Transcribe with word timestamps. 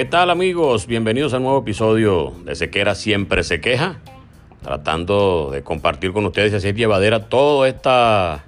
¿Qué 0.00 0.06
tal 0.06 0.30
amigos? 0.30 0.86
Bienvenidos 0.86 1.34
a 1.34 1.36
un 1.36 1.42
nuevo 1.42 1.58
episodio 1.58 2.32
de 2.46 2.54
Sequera 2.54 2.94
Siempre 2.94 3.44
Se 3.44 3.60
Queja, 3.60 4.00
tratando 4.62 5.50
de 5.52 5.62
compartir 5.62 6.12
con 6.12 6.24
ustedes 6.24 6.54
y 6.54 6.56
hacer 6.56 6.74
llevadera 6.74 7.28
toda 7.28 7.68
esta 7.68 8.46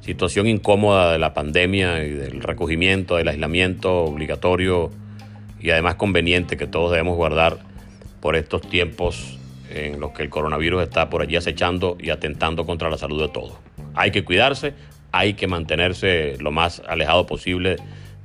situación 0.00 0.46
incómoda 0.46 1.10
de 1.10 1.18
la 1.18 1.34
pandemia 1.34 2.04
y 2.04 2.10
del 2.10 2.40
recogimiento, 2.40 3.16
del 3.16 3.26
aislamiento 3.26 4.04
obligatorio 4.04 4.92
y 5.58 5.70
además 5.70 5.96
conveniente 5.96 6.56
que 6.56 6.68
todos 6.68 6.92
debemos 6.92 7.16
guardar 7.16 7.58
por 8.20 8.36
estos 8.36 8.60
tiempos 8.60 9.40
en 9.70 9.98
los 9.98 10.12
que 10.12 10.22
el 10.22 10.30
coronavirus 10.30 10.84
está 10.84 11.10
por 11.10 11.20
allí 11.20 11.34
acechando 11.34 11.96
y 11.98 12.10
atentando 12.10 12.64
contra 12.64 12.90
la 12.90 12.96
salud 12.96 13.20
de 13.20 13.28
todos. 13.28 13.54
Hay 13.96 14.12
que 14.12 14.24
cuidarse, 14.24 14.72
hay 15.10 15.34
que 15.34 15.48
mantenerse 15.48 16.36
lo 16.38 16.52
más 16.52 16.80
alejado 16.86 17.26
posible 17.26 17.74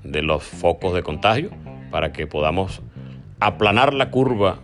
de 0.03 0.21
los 0.21 0.43
focos 0.43 0.93
de 0.93 1.01
contagio 1.01 1.49
para 1.91 2.11
que 2.11 2.25
podamos 2.25 2.81
aplanar 3.39 3.93
la 3.93 4.09
curva 4.09 4.59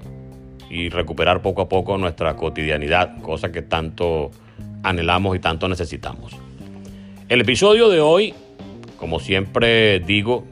y 0.70 0.90
recuperar 0.90 1.42
poco 1.42 1.62
a 1.62 1.70
poco 1.70 1.98
nuestra 1.98 2.36
cotidianidad, 2.36 3.22
cosa 3.22 3.52
que 3.52 3.62
tanto 3.62 4.32
anhelamos 4.84 5.36
y 5.36 5.40
tanto 5.40 5.68
necesitamos. 5.68 6.34
El 7.30 7.42
episodio 7.42 7.90
de 7.90 8.00
hoy, 8.00 8.34
como 8.98 9.20
siempre 9.20 10.00
digo, 10.00 10.46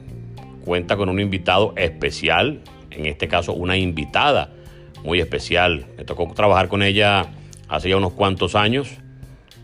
cuenta 0.64 0.96
con 0.96 1.08
un 1.08 1.20
invitado 1.20 1.72
especial, 1.76 2.60
en 2.90 3.06
este 3.06 3.28
caso 3.28 3.52
una 3.52 3.76
invitada 3.76 4.50
muy 5.04 5.20
especial. 5.20 5.86
Me 5.96 6.04
tocó 6.04 6.30
trabajar 6.34 6.68
con 6.68 6.82
ella 6.82 7.26
hace 7.68 7.88
ya 7.88 7.96
unos 7.96 8.12
cuantos 8.12 8.54
años 8.54 8.90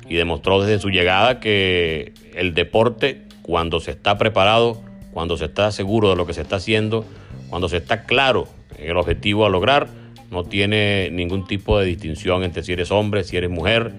y 0.08 0.14
demostró 0.14 0.62
desde 0.62 0.80
su 0.80 0.90
llegada 0.90 1.40
que 1.40 2.12
el 2.34 2.54
deporte, 2.54 3.22
cuando 3.42 3.80
se 3.80 3.90
está 3.90 4.18
preparado, 4.18 4.82
cuando 5.12 5.36
se 5.36 5.44
está 5.46 5.70
seguro 5.70 6.10
de 6.10 6.16
lo 6.16 6.26
que 6.26 6.34
se 6.34 6.42
está 6.42 6.56
haciendo, 6.56 7.04
cuando 7.48 7.68
se 7.68 7.76
está 7.76 8.04
claro 8.04 8.48
en 8.78 8.90
el 8.90 8.96
objetivo 8.96 9.46
a 9.46 9.50
lograr, 9.50 9.88
no 10.30 10.44
tiene 10.44 11.10
ningún 11.10 11.46
tipo 11.46 11.78
de 11.78 11.86
distinción 11.86 12.42
entre 12.42 12.62
si 12.62 12.72
eres 12.72 12.90
hombre, 12.90 13.22
si 13.22 13.36
eres 13.36 13.50
mujer 13.50 13.92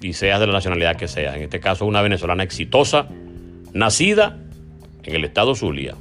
y 0.00 0.14
seas 0.14 0.40
de 0.40 0.46
la 0.46 0.54
nacionalidad 0.54 0.96
que 0.96 1.08
seas. 1.08 1.36
En 1.36 1.42
este 1.42 1.60
caso, 1.60 1.84
una 1.84 2.00
venezolana 2.00 2.42
exitosa, 2.42 3.08
nacida 3.72 4.38
en 5.04 5.14
el 5.14 5.24
estado 5.24 5.54
Zulia, 5.54 5.94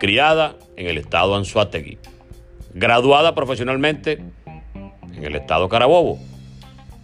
criada 0.00 0.56
en 0.76 0.86
el 0.86 0.96
estado 0.96 1.36
Anzuategui, 1.36 1.98
graduada 2.72 3.34
profesionalmente 3.34 4.22
en 5.14 5.24
el 5.24 5.34
estado 5.34 5.68
Carabobo 5.68 6.18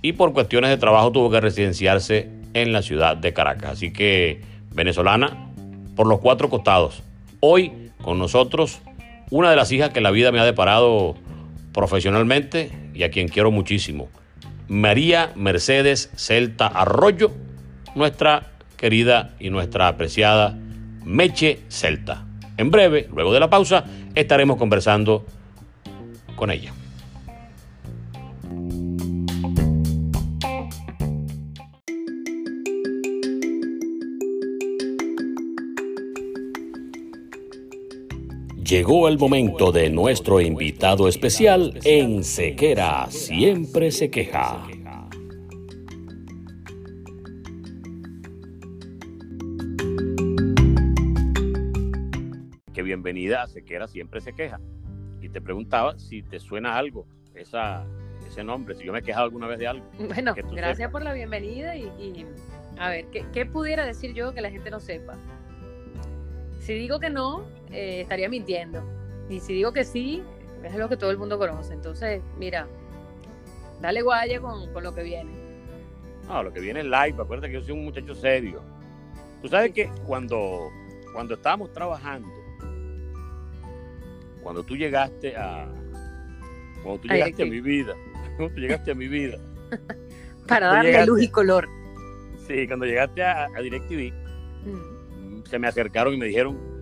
y 0.01 0.13
por 0.13 0.33
cuestiones 0.33 0.71
de 0.71 0.79
trabajo 0.79 1.13
tuvo 1.13 1.31
que 1.31 1.41
residenciarse 1.41 2.31
en 2.55 2.73
la 2.73 2.83
ciudad 2.83 3.17
de 3.17 3.33
Caracas. 3.33 3.73
Así 3.73 3.93
que 3.93 4.41
venezolana 4.73 5.44
por 5.97 6.07
los 6.07 6.21
cuatro 6.21 6.49
costados. 6.49 7.03
Hoy 7.41 7.91
con 8.03 8.19
nosotros 8.19 8.81
una 9.31 9.51
de 9.51 9.57
las 9.57 9.73
hijas 9.73 9.91
que 9.91 10.01
la 10.01 10.11
vida 10.11 10.33
me 10.33 10.41
ha 10.41 10.45
deparado 10.45 11.15
profesionalmente 11.73 12.71
y 12.95 13.03
a 13.03 13.11
quien 13.11 13.29
quiero 13.29 13.51
muchísimo. 13.51 14.09
María 14.69 15.33
Mercedes 15.35 16.11
Celta 16.17 16.67
Arroyo, 16.67 17.33
nuestra 17.95 18.53
querida 18.77 19.35
y 19.39 19.51
nuestra 19.51 19.89
apreciada 19.89 20.57
Meche 21.05 21.61
Celta. 21.69 22.25
En 22.57 22.71
breve, 22.71 23.09
luego 23.13 23.33
de 23.33 23.41
la 23.41 23.51
pausa, 23.51 23.85
estaremos 24.15 24.57
conversando 24.57 25.27
con 26.37 26.51
ella. 26.51 26.73
Llegó 38.65 39.09
el 39.09 39.19
momento 39.19 39.73
de 39.73 39.91
nuestro 39.91 40.41
invitado 40.41 41.07
especial 41.07 41.79
en 41.85 42.25
Sequera 42.25 43.11
Siempre 43.11 43.91
se 43.91 44.11
queja. 44.11 44.67
Que 52.73 52.83
bienvenida 52.83 53.43
a 53.43 53.49
Sequera 53.49 53.87
Siempre 53.87 54.23
se 54.23 54.33
queja. 54.33 54.59
Y 55.21 55.29
te 55.29 55.43
preguntaba 55.43 55.99
si 55.99 56.23
te 56.23 56.41
suena 56.41 56.79
algo 56.79 57.07
esa, 57.35 57.85
ese 58.27 58.43
nombre, 58.45 58.75
si 58.77 58.87
yo 58.87 58.95
me 58.95 59.01
he 59.01 59.03
quejado 59.03 59.27
alguna 59.27 59.47
vez 59.47 59.59
de 59.59 59.67
algo. 59.67 59.87
Bueno, 59.99 60.35
gracias 60.53 60.91
por 60.91 61.03
la 61.03 61.13
bienvenida 61.13 61.77
y, 61.77 62.25
a 62.79 62.89
ver, 62.89 63.09
¿qué, 63.09 63.27
¿qué 63.31 63.45
pudiera 63.45 63.85
decir 63.85 64.15
yo 64.15 64.33
que 64.33 64.41
la 64.41 64.51
gente 64.51 64.71
no 64.71 64.81
sepa? 64.81 65.19
Si 66.61 66.73
digo 66.73 66.99
que 66.99 67.11
no, 67.11 67.45
eh, 67.75 68.03
estaría 68.03 68.29
mintiendo. 68.29 68.83
Y 69.29 69.41
si 69.41 69.55
digo 69.55 69.73
que 69.73 69.85
sí, 69.85 70.23
es 70.63 70.75
lo 70.77 70.89
que 70.89 70.97
todo 70.97 71.11
el 71.11 71.19
mundo 71.19 71.39
conoce. 71.39 71.75
Entonces, 71.75 72.23
mira, 72.39 72.69
dale 73.81 74.03
guaya 74.03 74.41
con, 74.41 74.73
lo 74.83 74.95
que 74.95 75.03
viene. 75.03 75.33
No, 76.29 76.43
lo 76.43 76.53
que 76.53 76.61
viene 76.61 76.81
es 76.81 76.87
live. 76.87 77.17
Acuérdate 77.21 77.49
que 77.49 77.55
yo 77.55 77.63
soy 77.63 77.73
un 77.73 77.85
muchacho 77.85 78.15
serio. 78.15 78.63
Tú 79.43 79.49
sabes 79.49 79.73
que 79.73 79.91
cuando, 80.07 80.71
cuando 81.13 81.35
estábamos 81.35 81.73
trabajando, 81.73 82.29
cuando 84.41 84.63
tú 84.63 84.77
llegaste 84.77 85.37
a. 85.37 85.67
Cuando 86.83 87.01
tú 87.01 87.09
llegaste 87.09 87.43
a 87.43 87.47
mi 87.47 87.61
vida. 87.61 87.95
Cuando 88.37 88.55
tú 88.55 88.61
llegaste 88.61 88.91
a 88.91 88.95
mi 88.95 89.09
vida. 89.09 89.39
Para 90.49 90.67
darle 90.67 91.07
luz 91.07 91.23
y 91.23 91.29
color. 91.29 91.69
Sí, 92.47 92.67
cuando 92.67 92.85
llegaste 92.85 93.23
a, 93.23 93.45
a 93.45 93.61
DirecTV, 93.61 94.13
mm. 94.67 95.45
se 95.47 95.59
me 95.59 95.69
acercaron 95.69 96.13
y 96.13 96.19
me 96.19 96.27
dijeron, 96.27 96.74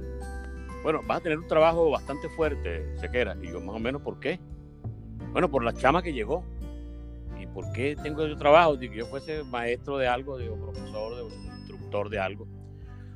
bueno, 0.82 1.00
vas 1.06 1.18
a 1.18 1.22
tener 1.22 1.38
un 1.38 1.46
trabajo 1.46 1.90
bastante 1.90 2.28
fuerte, 2.28 2.96
Sequera. 2.98 3.36
Y 3.40 3.48
yo, 3.48 3.60
más 3.60 3.76
o 3.76 3.78
menos, 3.78 4.02
¿por 4.02 4.18
qué? 4.18 4.40
Bueno, 5.32 5.50
por 5.50 5.64
la 5.64 5.72
chama 5.72 6.02
que 6.02 6.12
llegó. 6.12 6.44
¿Y 7.40 7.46
por 7.46 7.72
qué 7.72 7.96
tengo 8.02 8.26
yo 8.26 8.36
trabajo? 8.36 8.78
que 8.78 8.88
yo 8.88 9.06
fuese 9.06 9.44
maestro 9.44 9.98
de 9.98 10.08
algo, 10.08 10.36
de, 10.38 10.50
profesor, 10.50 11.16
de, 11.16 11.34
instructor 11.58 12.10
de 12.10 12.18
algo. 12.18 12.46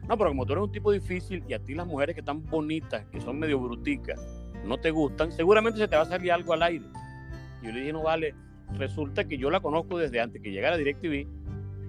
No, 0.08 0.16
pero 0.16 0.30
como 0.30 0.46
tú 0.46 0.52
eres 0.52 0.64
un 0.64 0.72
tipo 0.72 0.92
difícil 0.92 1.42
y 1.48 1.54
a 1.54 1.58
ti 1.58 1.74
las 1.74 1.86
mujeres 1.86 2.14
que 2.14 2.20
están 2.20 2.44
bonitas, 2.44 3.04
que 3.06 3.20
son 3.20 3.38
medio 3.38 3.58
bruticas, 3.58 4.20
no 4.64 4.78
te 4.78 4.90
gustan, 4.90 5.32
seguramente 5.32 5.80
se 5.80 5.88
te 5.88 5.96
va 5.96 6.02
a 6.02 6.06
salir 6.06 6.30
algo 6.30 6.52
al 6.52 6.62
aire. 6.62 6.84
Yo 7.62 7.72
le 7.72 7.80
dije, 7.80 7.92
no 7.92 8.02
vale, 8.04 8.34
resulta 8.74 9.26
que 9.26 9.38
yo 9.38 9.50
la 9.50 9.60
conozco 9.60 9.98
desde 9.98 10.20
antes 10.20 10.40
que 10.40 10.52
llegara 10.52 10.76
a 10.76 10.78
DirecTV 10.78 11.26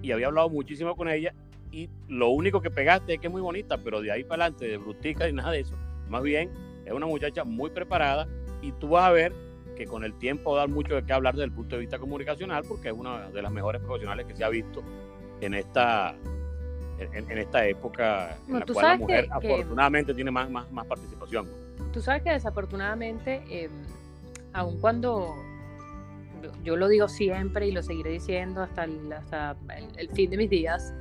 y 0.02 0.12
había 0.12 0.26
hablado 0.26 0.50
muchísimo 0.50 0.96
con 0.96 1.08
ella 1.08 1.32
y 1.72 1.88
lo 2.08 2.30
único 2.30 2.60
que 2.60 2.70
pegaste 2.70 3.14
es 3.14 3.20
que 3.20 3.26
es 3.26 3.32
muy 3.32 3.42
bonita, 3.42 3.78
pero 3.78 4.00
de 4.00 4.10
ahí 4.10 4.24
para 4.24 4.44
adelante, 4.44 4.66
de 4.66 4.76
brutica 4.78 5.28
y 5.28 5.32
nada 5.32 5.50
de 5.52 5.60
eso. 5.60 5.74
Más 6.08 6.22
bien, 6.22 6.50
es 6.84 6.92
una 6.92 7.06
muchacha 7.06 7.44
muy 7.44 7.70
preparada 7.70 8.26
y 8.62 8.72
tú 8.72 8.88
vas 8.88 9.04
a 9.04 9.10
ver 9.10 9.32
que 9.76 9.86
con 9.86 10.04
el 10.04 10.14
tiempo 10.14 10.52
va 10.52 10.58
a 10.58 10.60
dar 10.62 10.68
mucho 10.68 10.96
de 10.96 11.04
qué 11.04 11.12
hablar 11.12 11.34
desde 11.34 11.44
el 11.44 11.52
punto 11.52 11.76
de 11.76 11.80
vista 11.80 11.98
comunicacional 11.98 12.64
porque 12.66 12.88
es 12.88 12.94
una 12.94 13.28
de 13.30 13.42
las 13.42 13.52
mejores 13.52 13.80
profesionales 13.80 14.26
que 14.26 14.34
se 14.34 14.42
ha 14.42 14.48
visto 14.48 14.82
en 15.40 15.54
esta 15.54 16.16
en, 16.98 17.38
esta 17.38 17.64
época 17.64 18.36
en 18.48 18.58
la 18.58 18.66
cual 18.66 18.86
la 18.86 18.96
mujer 18.96 19.28
afortunadamente 19.30 20.12
tiene 20.14 20.32
más, 20.32 20.50
más, 20.50 20.70
más, 20.72 20.84
participación. 20.86 21.46
Tú 21.92 22.00
sabes 22.00 22.22
que 22.22 22.30
desafortunadamente, 22.30 23.44
eh, 23.48 23.70
aun 24.52 24.80
cuando 24.80 25.36
yo 26.64 26.76
lo 26.76 26.88
digo 26.88 27.08
siempre 27.08 27.68
y 27.68 27.72
lo 27.72 27.82
seguiré 27.82 28.10
diciendo 28.10 28.62
hasta 28.62 28.84
el, 28.84 29.12
hasta 29.12 29.56
el, 29.96 30.08
fin 30.10 30.30
de 30.30 30.36
mis 30.36 30.50
días, 30.50 30.92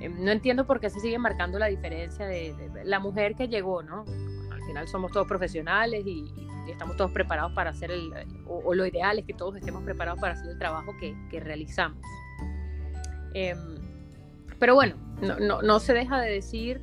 em, 0.00 0.24
no 0.24 0.30
entiendo 0.30 0.66
por 0.66 0.80
qué 0.80 0.90
se 0.90 1.00
sigue 1.00 1.18
marcando 1.18 1.58
la 1.58 1.66
diferencia 1.66 2.26
de, 2.26 2.54
la 2.84 2.98
mujer 2.98 3.34
que 3.34 3.48
llegó, 3.48 3.82
¿no? 3.82 4.04
Al 4.50 4.62
final 4.62 4.88
somos 4.88 5.12
todos 5.12 5.26
profesionales 5.26 6.06
y, 6.06 6.24
estamos 6.70 6.96
todos 6.96 7.10
preparados 7.10 7.50
para 7.52 7.70
hacer 7.70 7.90
el, 7.90 8.12
o, 8.46 8.72
lo 8.74 8.86
ideal 8.86 9.18
es 9.18 9.24
que 9.24 9.34
todos 9.34 9.56
estemos 9.56 9.82
preparados 9.82 10.20
para 10.20 10.34
hacer 10.34 10.50
el 10.50 10.58
trabajo 10.58 10.96
que, 11.00 11.16
que 11.28 11.40
realizamos. 11.40 11.98
Eh, 13.34 13.56
pero 14.60 14.76
bueno, 14.76 14.94
no, 15.20 15.38
no, 15.40 15.62
no, 15.62 15.80
se 15.80 15.94
deja 15.94 16.20
de 16.20 16.30
decir 16.30 16.80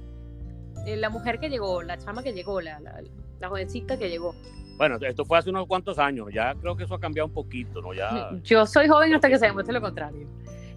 eh, 0.86 0.98
la 0.98 1.10
mujer 1.10 1.40
que 1.40 1.50
llegó, 1.50 1.84
la 1.84 1.98
chama 1.98 2.24
que 2.24 2.34
llegó, 2.34 2.60
la, 2.60 2.80
la, 2.80 3.02
la, 3.40 3.50
jovencita 3.50 3.98
que 3.98 4.10
llegó. 4.10 4.36
Bueno, 4.78 4.98
esto 5.02 5.26
fue 5.26 5.38
hace 5.38 5.50
unos 5.50 5.68
cuantos 5.68 6.00
años, 6.00 6.28
ya 6.34 6.54
creo 6.56 6.76
que 6.76 6.84
eso 6.84 6.96
ha 6.96 7.00
cambiado 7.00 7.28
un 7.28 7.34
poquito, 7.34 7.82
¿no? 7.82 7.94
Ya... 7.94 8.32
Yo 8.44 8.66
soy 8.66 8.88
joven 8.88 9.14
hasta 9.14 9.30
que 9.30 9.40
se 9.40 9.46
demuestre 9.46 9.74
lo 9.74 9.82
contrario. 9.82 10.28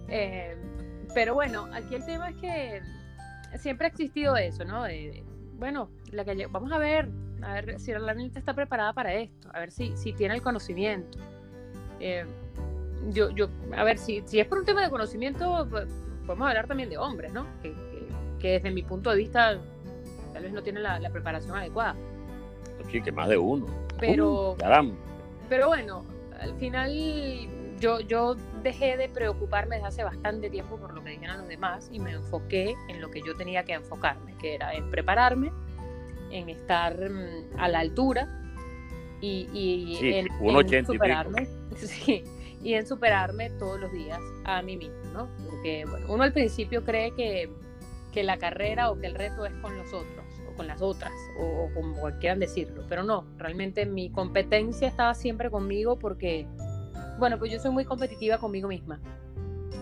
Eh, 0.07 0.57
pero 1.13 1.33
bueno, 1.33 1.67
aquí 1.73 1.95
el 1.95 2.05
tema 2.05 2.29
es 2.29 2.35
que 2.37 2.81
siempre 3.57 3.87
ha 3.87 3.89
existido 3.89 4.37
eso, 4.37 4.63
¿no? 4.65 4.83
De, 4.83 5.23
bueno, 5.57 5.89
la 6.11 6.25
que 6.25 6.47
vamos 6.47 6.71
a 6.71 6.77
ver, 6.77 7.09
a 7.41 7.53
ver 7.53 7.79
si 7.79 7.91
la 7.91 8.13
niña 8.13 8.31
está 8.35 8.53
preparada 8.53 8.93
para 8.93 9.13
esto, 9.13 9.49
a 9.53 9.59
ver 9.59 9.71
si, 9.71 9.95
si 9.97 10.13
tiene 10.13 10.35
el 10.35 10.41
conocimiento. 10.41 11.19
Eh, 11.99 12.25
yo, 13.09 13.29
yo, 13.31 13.49
a 13.75 13.83
ver, 13.83 13.97
si, 13.97 14.21
si 14.25 14.39
es 14.39 14.47
por 14.47 14.59
un 14.59 14.65
tema 14.65 14.81
de 14.81 14.89
conocimiento, 14.89 15.67
podemos 16.25 16.47
hablar 16.47 16.67
también 16.67 16.89
de 16.89 16.97
hombres, 16.97 17.33
¿no? 17.33 17.45
Que, 17.61 17.73
desde 18.41 18.71
mi 18.71 18.81
punto 18.81 19.11
de 19.11 19.17
vista 19.17 19.59
tal 20.33 20.43
vez 20.43 20.51
no 20.51 20.63
tienen 20.63 20.81
la, 20.81 21.09
preparación 21.11 21.55
adecuada. 21.55 21.95
Sí, 22.91 23.01
que 23.01 23.11
más 23.11 23.29
de 23.29 23.37
uno. 23.37 23.67
Pero, 23.99 24.55
pero 25.47 25.67
bueno, 25.67 26.03
al 26.39 26.55
final 26.55 26.91
yo, 27.81 27.99
yo 27.99 28.35
dejé 28.63 28.95
de 28.95 29.09
preocuparme 29.09 29.75
desde 29.75 29.87
hace 29.87 30.03
bastante 30.03 30.49
tiempo 30.49 30.77
por 30.77 30.93
lo 30.93 31.03
que 31.03 31.09
dijeran 31.09 31.39
los 31.39 31.47
demás 31.47 31.89
y 31.91 31.99
me 31.99 32.11
enfoqué 32.11 32.75
en 32.87 33.01
lo 33.01 33.09
que 33.11 33.21
yo 33.25 33.35
tenía 33.35 33.65
que 33.65 33.73
enfocarme, 33.73 34.35
que 34.37 34.55
era 34.55 34.73
en 34.73 34.89
prepararme, 34.89 35.51
en 36.29 36.47
estar 36.47 36.95
mm, 36.97 37.59
a 37.59 37.67
la 37.67 37.79
altura 37.79 38.27
y, 39.19 39.49
y 39.51 39.97
en, 40.01 40.27
en, 40.73 40.85
superarme. 40.85 41.47
Sí, 41.77 42.23
y 42.63 42.73
en 42.73 42.85
superarme 42.85 43.49
todos 43.51 43.79
los 43.79 43.91
días 43.91 44.19
a 44.43 44.61
mí 44.61 44.77
mismo, 44.77 45.03
¿no? 45.13 45.27
Porque 45.49 45.85
bueno, 45.89 46.05
uno 46.09 46.23
al 46.23 46.33
principio 46.33 46.83
cree 46.83 47.11
que, 47.15 47.49
que, 48.13 48.23
la 48.23 48.37
carrera 48.37 48.91
o 48.91 48.99
que 48.99 49.07
el 49.07 49.15
reto 49.15 49.45
es 49.45 49.53
con 49.61 49.75
los 49.77 49.87
otros 49.87 50.25
o 50.47 50.55
con 50.55 50.67
las 50.67 50.81
otras 50.81 51.13
o, 51.39 51.69
como 51.73 51.95
quieran 52.19 52.39
decirlo, 52.39 52.83
pero 52.87 53.03
no, 53.03 53.25
realmente 53.37 53.85
mi 53.85 54.11
competencia 54.11 54.87
estaba 54.87 55.13
siempre 55.13 55.49
conmigo 55.49 55.97
porque, 55.97 56.45
bueno, 57.21 57.37
pues 57.37 57.51
yo 57.51 57.59
soy 57.59 57.69
muy 57.69 57.85
competitiva 57.85 58.39
conmigo 58.39 58.67
misma 58.67 58.99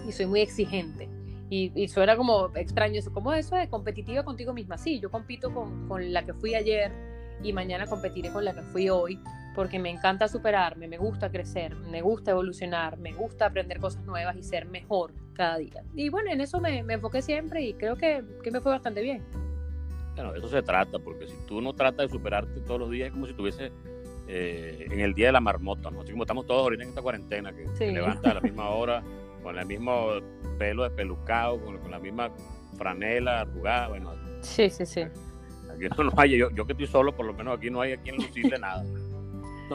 y 0.05 0.11
soy 0.11 0.25
muy 0.25 0.41
exigente. 0.41 1.07
Y, 1.49 1.71
y 1.73 1.87
suena 1.87 2.17
como 2.17 2.51
extraño 2.53 2.99
eso, 2.99 3.13
como 3.13 3.31
eso 3.31 3.55
de 3.55 3.69
competitiva 3.69 4.25
contigo 4.25 4.53
misma. 4.53 4.77
Sí, 4.77 4.99
yo 4.99 5.09
compito 5.09 5.53
con, 5.53 5.87
con 5.87 6.11
la 6.11 6.25
que 6.25 6.33
fui 6.33 6.53
ayer 6.53 6.91
y 7.41 7.53
mañana 7.53 7.87
competiré 7.87 8.29
con 8.29 8.43
la 8.43 8.53
que 8.53 8.61
fui 8.63 8.89
hoy, 8.89 9.17
porque 9.55 9.79
me 9.79 9.89
encanta 9.89 10.27
superarme, 10.27 10.89
me 10.89 10.97
gusta 10.97 11.31
crecer, 11.31 11.77
me 11.77 12.01
gusta 12.01 12.31
evolucionar, 12.31 12.97
me 12.97 13.13
gusta 13.13 13.45
aprender 13.45 13.79
cosas 13.79 14.03
nuevas 14.03 14.35
y 14.35 14.43
ser 14.43 14.65
mejor 14.65 15.13
cada 15.33 15.59
día. 15.59 15.81
Y 15.95 16.09
bueno, 16.09 16.29
en 16.31 16.41
eso 16.41 16.59
me, 16.59 16.83
me 16.83 16.95
enfoqué 16.95 17.21
siempre 17.21 17.61
y 17.61 17.73
creo 17.73 17.95
que, 17.95 18.21
que, 18.43 18.51
me 18.51 18.59
fue 18.59 18.73
bastante 18.73 19.01
bien. 19.01 19.23
Bueno, 20.15 20.35
eso 20.35 20.49
se 20.49 20.61
trata, 20.61 20.99
porque 20.99 21.25
si 21.29 21.37
tú 21.47 21.61
no 21.61 21.71
tratas 21.71 22.07
de 22.07 22.09
superarte 22.09 22.59
todos 22.59 22.81
los 22.81 22.91
días, 22.91 23.07
es 23.07 23.13
como 23.13 23.27
si 23.27 23.33
tuviese 23.33 23.71
eh, 24.31 24.87
en 24.91 24.99
el 24.99 25.13
día 25.13 25.27
de 25.27 25.31
la 25.33 25.41
marmota, 25.41 25.89
¿no? 25.89 26.01
Así 26.01 26.11
como 26.11 26.23
estamos 26.23 26.45
todos 26.45 26.61
ahorita 26.63 26.83
en 26.83 26.89
esta 26.89 27.01
cuarentena, 27.01 27.51
que 27.51 27.67
se 27.69 27.91
levanta 27.91 28.31
a 28.31 28.35
la 28.35 28.41
misma 28.41 28.69
hora, 28.75 29.03
con 29.41 29.57
el 29.57 29.65
mismo 29.65 30.11
pelo 30.57 30.83
despelucado, 30.83 31.59
con, 31.59 31.79
con 31.79 31.91
la 31.91 31.99
misma 31.99 32.31
franela 32.77 33.41
arrugada, 33.41 33.89
bueno. 33.89 34.13
Sí, 34.41 34.69
sí, 34.69 34.85
sí. 34.85 35.01
Aquí 35.01 35.87
no, 35.97 36.11
hay, 36.15 36.37
yo, 36.37 36.49
yo 36.51 36.65
que 36.65 36.73
estoy 36.73 36.87
solo, 36.87 37.15
por 37.15 37.25
lo 37.25 37.33
menos 37.33 37.57
aquí 37.57 37.69
no 37.69 37.81
hay 37.81 37.93
a 37.93 37.97
quien 37.97 38.17
lucirle 38.17 38.57
nada 38.59 38.83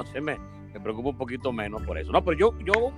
sé, 0.02 0.20
me, 0.20 0.38
me 0.72 0.80
preocupa 0.80 1.10
un 1.10 1.16
poquito 1.16 1.52
menos 1.52 1.82
por 1.82 1.98
eso. 1.98 2.10
No, 2.10 2.24
pero 2.24 2.36
yo, 2.36 2.58
yo, 2.64 2.92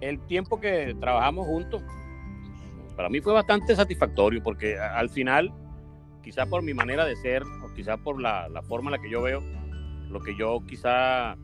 el 0.00 0.18
tiempo 0.26 0.58
que 0.58 0.96
trabajamos 0.98 1.46
juntos, 1.46 1.82
para 2.96 3.08
mí 3.08 3.20
fue 3.20 3.32
bastante 3.32 3.76
satisfactorio 3.76 4.42
porque 4.42 4.78
al 4.78 5.10
final, 5.10 5.52
quizá 6.22 6.46
por 6.46 6.62
mi 6.62 6.72
manera 6.72 7.04
de 7.04 7.16
ser, 7.16 7.42
o 7.42 7.74
quizá 7.74 7.96
por 7.98 8.20
la, 8.20 8.48
la 8.48 8.62
forma 8.62 8.90
en 8.90 8.92
la 8.92 9.02
que 9.02 9.10
yo 9.10 9.20
veo, 9.20 9.42
lo 10.14 10.20
que 10.20 10.34
yo 10.36 10.62
quizá 10.66 11.36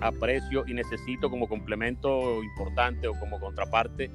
aprecio 0.00 0.64
y 0.66 0.74
necesito 0.74 1.30
como 1.30 1.46
complemento 1.46 2.42
importante 2.42 3.06
o 3.06 3.12
como 3.12 3.38
contraparte 3.38 4.10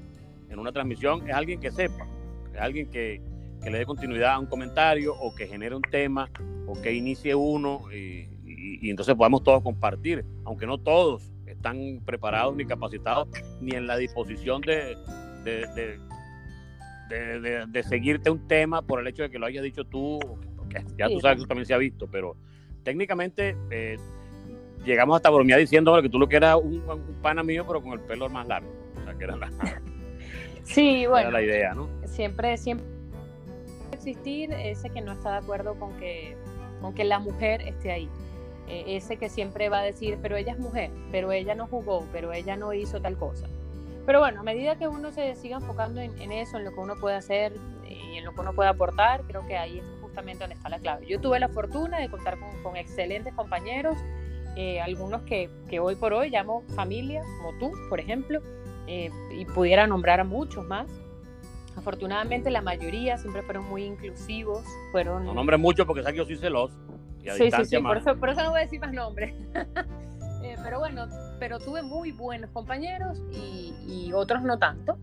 en 0.50 0.60
una 0.60 0.72
transmisión 0.72 1.28
es 1.30 1.36
alguien 1.36 1.60
que 1.60 1.72
sepa, 1.72 2.08
es 2.54 2.60
alguien 2.60 2.90
que, 2.90 3.22
que 3.64 3.70
le 3.70 3.78
dé 3.78 3.86
continuidad 3.86 4.34
a 4.34 4.40
un 4.40 4.48
comentario 4.48 5.14
o 5.16 5.34
que 5.36 5.48
genere 5.48 5.76
un 5.76 5.84
tema 5.84 6.30
o 6.66 6.74
que 6.82 6.94
inicie 6.94 7.36
uno 7.36 7.84
y, 7.94 8.28
y, 8.44 8.90
entonces 8.90 9.14
podemos 9.16 9.44
todos 9.44 9.62
compartir, 9.62 10.26
aunque 10.46 10.66
no 10.66 10.80
todos 10.80 11.32
están 11.46 12.02
preparados 12.06 12.56
ni 12.56 12.66
capacitados 12.66 13.28
ni 13.62 13.76
en 13.76 13.86
la 13.86 13.98
disposición 13.98 14.62
de, 14.62 14.98
de, 15.44 16.00
de, 17.10 17.68
de, 17.68 17.84
seguirte 17.84 18.32
un 18.32 18.48
tema 18.48 18.82
por 18.82 19.00
el 19.00 19.08
hecho 19.08 19.22
de 19.22 19.30
que 19.30 19.38
lo 19.38 19.46
hayas 19.46 19.64
dicho 19.64 19.84
tú, 19.86 20.20
ya 20.98 21.08
tú 21.08 21.20
sabes 21.20 21.36
que 21.36 21.42
eso 21.42 21.48
también 21.48 21.68
se 21.68 21.74
ha 21.76 21.78
visto, 21.78 22.08
pero 22.08 22.36
técnicamente 22.86 23.58
eh, 23.72 23.98
llegamos 24.86 25.18
hasta 25.18 25.30
bromear 25.30 25.60
diciendo 25.60 26.02
que 26.02 26.08
tú 26.08 26.18
lo 26.20 26.30
que 26.30 26.38
eras 26.38 26.56
un, 26.56 26.82
pana 27.22 27.44
mío, 27.44 27.66
pero 27.68 27.82
con 27.82 27.94
el 27.94 28.00
pelo 28.00 28.30
más 28.30 28.48
largo. 28.48 28.70
O 29.02 29.04
sea, 29.04 29.14
que 29.16 29.24
era 29.26 29.36
la, 29.36 29.50
sí, 30.64 31.06
bueno, 31.08 31.32
la 31.32 31.42
idea, 31.42 31.74
¿no? 31.74 31.90
Siempre, 32.06 32.56
siempre 32.58 32.88
existir 33.92 34.54
ese 34.54 34.90
que 34.92 35.02
no 35.02 35.14
está 35.14 35.32
de 35.32 35.38
acuerdo 35.38 35.78
con 35.80 35.98
que, 35.98 36.38
con 36.80 36.94
que 36.94 37.04
la 37.04 37.20
mujer 37.20 37.62
esté 37.62 37.92
ahí. 37.92 38.10
Eh, 38.68 38.96
ese 38.96 39.18
que 39.18 39.30
siempre 39.30 39.70
va 39.70 39.80
a 39.80 39.84
decir, 39.84 40.18
pero 40.22 40.38
ella 40.38 40.54
es 40.54 40.60
mujer, 40.60 40.92
pero 41.12 41.32
ella 41.32 41.56
no 41.56 41.68
jugó, 41.68 42.06
pero 42.12 42.32
ella 42.32 42.56
no 42.56 42.74
hizo 42.74 43.02
tal 43.02 43.18
cosa. 43.18 43.48
Pero 44.06 44.20
bueno, 44.20 44.42
a 44.42 44.44
medida 44.44 44.78
que 44.78 44.88
uno 44.88 45.12
se 45.12 45.36
siga 45.36 45.58
enfocando 45.58 46.00
en, 46.02 46.32
eso, 46.32 46.58
en 46.58 46.66
lo 46.66 46.72
que 46.72 46.80
uno 46.80 46.96
puede 46.96 47.16
hacer 47.16 47.54
y 47.88 48.18
en 48.18 48.26
lo 48.26 48.34
que 48.34 48.42
uno 48.42 48.54
puede 48.54 48.70
aportar, 48.70 49.24
creo 49.28 49.46
que 49.48 49.58
ahí 49.58 49.80
es 49.80 49.86
justamente 50.16 50.44
donde 50.44 50.56
está 50.56 50.70
la 50.70 50.80
clave. 50.80 51.06
Yo 51.08 51.20
tuve 51.20 51.40
la 51.40 51.50
fortuna 51.50 52.00
de 52.00 52.10
contar 52.10 52.38
con, 52.64 52.78
excelentes 52.78 53.34
compañeros, 53.34 53.98
eh, 54.56 54.80
algunos 54.80 55.24
que, 55.24 55.50
que, 55.70 55.80
hoy 55.80 55.96
por 55.96 56.14
hoy 56.14 56.30
llamo 56.30 56.64
familia, 56.76 57.22
como 57.38 57.58
tú, 57.60 57.72
por 57.90 58.00
ejemplo, 58.00 58.42
eh, 58.88 59.10
y 59.38 59.44
pudiera 59.46 59.88
nombrar 59.88 60.22
a 60.22 60.24
muchos 60.24 60.66
más. 60.66 60.88
Afortunadamente 61.76 62.50
la 62.50 62.62
mayoría 62.62 63.18
siempre 63.18 63.42
fueron 63.42 63.66
muy 63.66 63.84
inclusivos, 63.84 64.64
fueron... 64.94 65.26
No 65.26 65.34
nombre 65.34 65.58
mucho 65.58 65.86
porque 65.86 66.02
sé 66.04 66.12
que 66.12 66.18
yo 66.20 66.26
soy 66.26 66.38
celoso 66.38 66.74
sí, 67.34 67.52
sí, 67.52 67.66
sí, 67.66 67.78
por 67.80 67.98
eso, 67.98 68.16
por 68.16 68.30
eso 68.30 68.44
no 68.44 68.52
voy 68.52 68.60
a 68.60 68.64
decir 68.64 68.80
más 68.80 68.94
nombres. 68.94 69.34
Eh, 70.44 70.58
pero 70.64 70.78
bueno, 70.78 71.08
pero 71.40 71.58
tuve 71.58 71.82
muy 71.82 72.12
buenos 72.12 72.52
compañeros 72.52 73.20
y, 73.32 73.74
y, 73.88 74.14
otros 74.14 74.44
no 74.44 74.60
tanto. 74.60 75.00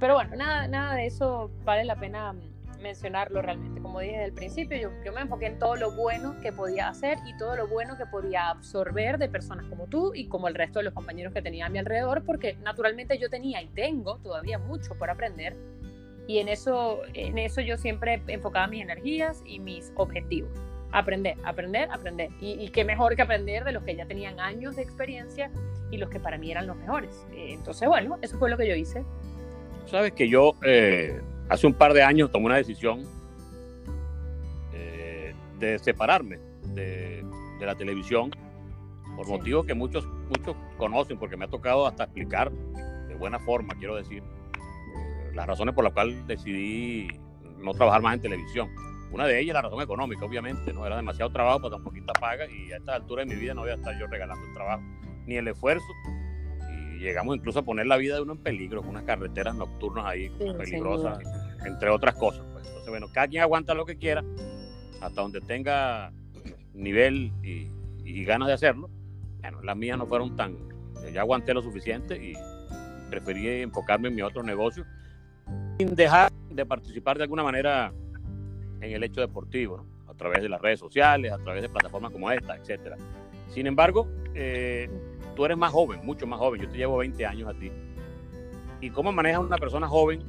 Pero 0.00 0.14
bueno, 0.14 0.34
nada, 0.34 0.66
nada 0.66 0.96
de 0.96 1.06
eso 1.06 1.48
vale 1.64 1.84
la 1.84 1.94
pena 1.94 2.34
mencionarlo 2.80 3.40
realmente. 3.40 3.79
Como 3.90 4.02
dije 4.02 4.12
desde 4.12 4.26
el 4.26 4.34
principio, 4.34 4.78
yo, 4.78 4.90
yo 5.04 5.12
me 5.12 5.22
enfoqué 5.22 5.46
en 5.46 5.58
todo 5.58 5.74
lo 5.74 5.90
bueno 5.90 6.36
que 6.40 6.52
podía 6.52 6.88
hacer 6.88 7.18
y 7.26 7.36
todo 7.36 7.56
lo 7.56 7.66
bueno 7.66 7.98
que 7.98 8.06
podía 8.06 8.48
absorber 8.48 9.18
de 9.18 9.28
personas 9.28 9.66
como 9.66 9.88
tú 9.88 10.14
y 10.14 10.28
como 10.28 10.46
el 10.46 10.54
resto 10.54 10.78
de 10.78 10.84
los 10.84 10.94
compañeros 10.94 11.34
que 11.34 11.42
tenía 11.42 11.66
a 11.66 11.68
mi 11.70 11.80
alrededor, 11.80 12.24
porque 12.24 12.56
naturalmente 12.62 13.18
yo 13.18 13.28
tenía 13.28 13.60
y 13.60 13.66
tengo 13.66 14.18
todavía 14.18 14.60
mucho 14.60 14.94
por 14.94 15.10
aprender. 15.10 15.56
Y 16.28 16.38
en 16.38 16.46
eso, 16.46 17.00
en 17.14 17.36
eso 17.36 17.62
yo 17.62 17.76
siempre 17.78 18.22
enfocaba 18.28 18.68
mis 18.68 18.80
energías 18.80 19.42
y 19.44 19.58
mis 19.58 19.90
objetivos 19.96 20.52
aprender, 20.92 21.36
aprender, 21.42 21.88
aprender. 21.90 22.30
Y, 22.40 22.68
qué 22.68 22.84
mejor 22.84 23.16
que 23.16 23.22
aprender 23.22 23.64
de 23.64 23.72
los 23.72 23.82
que 23.82 23.96
ya 23.96 24.06
tenían 24.06 24.38
años 24.38 24.76
de 24.76 24.82
experiencia 24.82 25.50
y 25.90 25.96
los 25.96 26.10
que 26.10 26.20
para 26.20 26.38
mí 26.38 26.48
eran 26.48 26.68
los 26.68 26.76
mejores. 26.76 27.26
Eh, 27.32 27.54
entonces, 27.54 27.88
bueno, 27.88 28.18
eso 28.22 28.38
fue 28.38 28.50
lo 28.50 28.56
que 28.56 28.68
yo 28.68 28.76
hice. 28.76 29.04
Sabes 29.86 30.12
que 30.12 30.28
yo 30.28 30.54
eh, 30.64 31.20
hace 31.48 31.66
un 31.66 31.74
par 31.74 31.92
de 31.92 32.04
años 32.04 32.30
tomé 32.30 32.46
una 32.46 32.56
decisión 32.56 33.04
de 35.60 35.78
separarme 35.78 36.38
de, 36.74 37.24
la 37.60 37.74
televisión 37.74 38.30
por 39.16 39.28
motivos 39.28 39.66
que 39.66 39.74
muchos 39.74 40.06
muchos 40.06 40.56
conocen 40.78 41.18
porque 41.18 41.36
me 41.36 41.44
ha 41.44 41.48
tocado 41.48 41.86
hasta 41.86 42.04
explicar 42.04 42.50
de 42.50 43.14
buena 43.16 43.38
forma, 43.38 43.74
quiero 43.74 43.96
decir, 43.96 44.22
eh, 44.22 45.30
las 45.34 45.46
razones 45.46 45.74
por 45.74 45.84
las 45.84 45.92
cuales 45.92 46.26
decidí 46.26 47.08
no 47.58 47.74
trabajar 47.74 48.00
más 48.00 48.14
en 48.14 48.22
televisión. 48.22 48.70
Una 49.12 49.26
de 49.26 49.40
ellas 49.40 49.54
la 49.54 49.62
razón 49.62 49.82
económica, 49.82 50.24
obviamente, 50.24 50.72
¿no? 50.72 50.86
Era 50.86 50.96
demasiado 50.96 51.30
trabajo 51.30 51.60
para 51.60 51.74
tan 51.74 51.84
poquita 51.84 52.12
paga 52.14 52.46
y 52.50 52.72
a 52.72 52.78
esta 52.78 52.94
altura 52.94 53.24
de 53.24 53.34
mi 53.34 53.38
vida 53.38 53.52
no 53.52 53.62
voy 53.62 53.70
a 53.70 53.74
estar 53.74 53.98
yo 53.98 54.06
regalando 54.06 54.46
el 54.46 54.54
trabajo, 54.54 54.82
ni 55.26 55.36
el 55.36 55.48
esfuerzo. 55.48 55.86
Y 56.72 57.00
llegamos 57.00 57.36
incluso 57.36 57.58
a 57.58 57.62
poner 57.62 57.86
la 57.86 57.98
vida 57.98 58.14
de 58.14 58.22
uno 58.22 58.34
en 58.34 58.38
peligro, 58.38 58.80
con 58.80 58.90
unas 58.90 59.02
carreteras 59.02 59.54
nocturnas 59.54 60.06
ahí 60.06 60.30
peligrosas, 60.56 61.18
entre 61.66 61.90
otras 61.90 62.14
cosas. 62.14 62.46
Pues. 62.52 62.66
Entonces, 62.68 62.88
bueno, 62.88 63.08
cada 63.12 63.26
quien 63.28 63.42
aguanta 63.42 63.74
lo 63.74 63.84
que 63.84 63.98
quiera, 63.98 64.24
hasta 65.00 65.22
donde 65.22 65.40
tenga 65.40 66.12
nivel 66.74 67.32
y, 67.42 67.68
ganas 68.24 68.48
de 68.48 68.54
hacerlo. 68.54 68.90
Bueno, 69.40 69.62
las 69.62 69.76
mías 69.76 69.96
no 69.96 70.06
fueron 70.06 70.36
tan... 70.36 70.56
Ya 71.12 71.22
aguanté 71.22 71.54
lo 71.54 71.62
suficiente 71.62 72.16
y 72.16 72.34
preferí 73.08 73.62
enfocarme 73.62 74.08
en 74.08 74.14
mi 74.14 74.22
otro 74.22 74.42
negocio 74.42 74.84
sin 75.78 75.94
dejar 75.94 76.30
de 76.50 76.66
participar 76.66 77.16
de 77.16 77.24
alguna 77.24 77.42
manera 77.42 77.92
en 78.80 78.92
el 78.92 79.02
hecho 79.02 79.20
deportivo, 79.20 79.84
a 80.08 80.14
través 80.14 80.42
de 80.42 80.48
las 80.48 80.60
redes 80.60 80.78
sociales, 80.78 81.32
a 81.32 81.38
través 81.38 81.62
de 81.62 81.68
plataformas 81.68 82.12
como 82.12 82.30
esta, 82.30 82.56
etc. 82.56 82.96
Sin 83.48 83.66
embargo, 83.66 84.06
eh, 84.34 84.90
tú 85.34 85.44
eres 85.44 85.56
más 85.56 85.72
joven, 85.72 86.00
mucho 86.04 86.26
más 86.26 86.38
joven, 86.38 86.62
yo 86.62 86.68
te 86.68 86.76
llevo 86.76 86.98
20 86.98 87.24
años 87.26 87.48
a 87.48 87.58
ti. 87.58 87.70
¿Y 88.80 88.90
cómo 88.90 89.12
maneja 89.12 89.40
una 89.40 89.56
persona 89.56 89.88
joven 89.88 90.22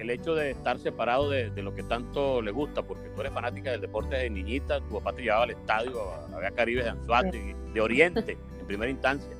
el 0.00 0.10
hecho 0.10 0.34
de 0.34 0.50
estar 0.50 0.78
separado 0.78 1.28
de, 1.30 1.50
de, 1.50 1.62
lo 1.62 1.74
que 1.74 1.82
tanto 1.82 2.40
le 2.42 2.50
gusta? 2.50 2.82
Porque 2.82 3.08
tú 3.10 3.20
eres 3.20 3.32
fanática 3.32 3.70
del 3.70 3.80
deporte 3.80 4.16
de 4.16 4.30
niñita, 4.30 4.80
tu 4.80 4.94
papá 4.94 5.12
te 5.12 5.22
llevaba 5.22 5.44
al 5.44 5.50
estadio, 5.50 6.00
a 6.34 6.40
la 6.40 6.50
Caribe 6.52 6.82
de 6.82 6.90
Anzuate, 6.90 7.56
de 7.72 7.80
Oriente, 7.80 8.38
en 8.60 8.66
primera 8.66 8.90
instancia. 8.90 9.30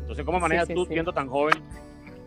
Entonces, 0.00 0.24
¿cómo 0.24 0.40
manejas 0.40 0.66
sí, 0.66 0.72
sí, 0.72 0.76
tú, 0.76 0.86
sí. 0.86 0.94
siendo 0.94 1.12
tan 1.12 1.28
joven 1.28 1.62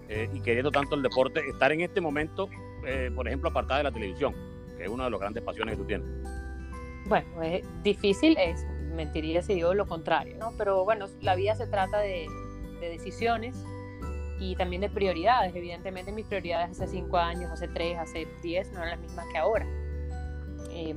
eh, 0.10 0.30
y 0.34 0.40
queriendo 0.42 0.72
tanto 0.72 0.96
el 0.96 1.02
deporte, 1.02 1.42
estar 1.50 1.72
en 1.72 1.82
este 1.82 2.02
momento, 2.02 2.50
eh, 2.86 3.12
por 3.16 3.28
ejemplo, 3.28 3.50
apartada 3.50 3.80
de 3.80 3.84
la 3.86 3.92
televisión? 3.92 4.36
es 4.80 4.90
una 4.90 5.06
de 5.06 5.12
las 5.12 5.20
grandes 5.20 5.44
pasiones 5.44 5.76
que 5.76 5.82
tú 5.82 5.88
tienes. 5.88 6.08
Bueno, 7.06 7.42
es 7.44 7.64
difícil, 7.84 8.36
es 8.38 8.66
mentiría 8.96 9.42
si 9.42 9.54
digo 9.54 9.74
lo 9.74 9.88
contrario, 9.88 10.36
¿no? 10.38 10.54
Pero 10.58 10.84
bueno, 10.84 11.06
la 11.22 11.36
vida 11.36 11.56
se 11.56 11.68
trata 11.68 12.00
de, 12.00 12.28
de 12.80 12.90
decisiones 12.90 13.56
y 14.42 14.56
también 14.56 14.82
de 14.82 14.90
prioridades. 14.90 15.56
Evidentemente 15.56 16.12
mis 16.12 16.26
prioridades 16.26 16.72
hace 16.72 16.88
cinco 16.88 17.18
años, 17.18 17.50
hace 17.50 17.70
tres, 17.70 17.98
hace 17.98 18.28
diez 18.42 18.70
no 18.74 18.80
eran 18.80 18.90
las 18.90 19.00
mismas 19.00 19.26
que 19.32 19.38
ahora. 19.38 19.66
Eh, 20.72 20.96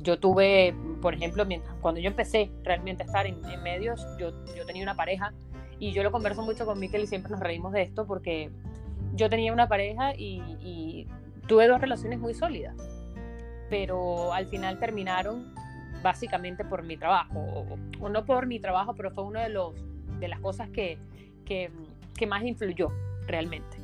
yo 0.00 0.18
tuve, 0.18 0.74
por 1.00 1.14
ejemplo, 1.14 1.46
mientras, 1.46 1.74
cuando 1.80 2.00
yo 2.00 2.08
empecé 2.08 2.50
realmente 2.62 3.04
a 3.04 3.06
estar 3.06 3.26
en, 3.26 3.42
en 3.46 3.62
medios, 3.62 4.06
yo, 4.18 4.32
yo, 4.54 4.66
tenía 4.66 4.82
una 4.82 4.94
pareja 4.94 5.32
y 5.78 5.92
yo 5.92 6.02
lo 6.02 6.12
converso 6.12 6.42
mucho 6.42 6.66
con 6.66 6.78
Miquel 6.78 7.04
y 7.04 7.06
siempre 7.06 7.30
nos 7.30 7.40
reímos 7.40 7.72
de 7.72 7.82
esto 7.82 8.06
porque 8.06 8.50
yo 9.14 9.30
tenía 9.30 9.52
una 9.52 9.68
pareja 9.68 10.14
y, 10.14 10.42
y 10.60 11.06
tuve 11.46 11.66
dos 11.68 11.80
relaciones 11.80 12.18
muy 12.18 12.34
sólidas 12.34 12.74
pero 13.68 14.32
al 14.32 14.46
final 14.46 14.78
terminaron 14.78 15.52
básicamente 16.02 16.64
por 16.64 16.82
mi 16.82 16.96
trabajo, 16.96 17.38
o, 17.38 17.78
o, 18.00 18.08
no 18.08 18.24
por 18.24 18.46
mi 18.46 18.60
trabajo, 18.60 18.94
pero 18.94 19.10
fue 19.10 19.24
una 19.24 19.42
de, 19.42 19.48
los, 19.48 19.74
de 20.20 20.28
las 20.28 20.38
cosas 20.40 20.68
que, 20.68 20.98
que, 21.44 21.70
que, 22.16 22.26
más 22.26 22.42
influyó 22.44 22.92
realmente. 23.26 23.76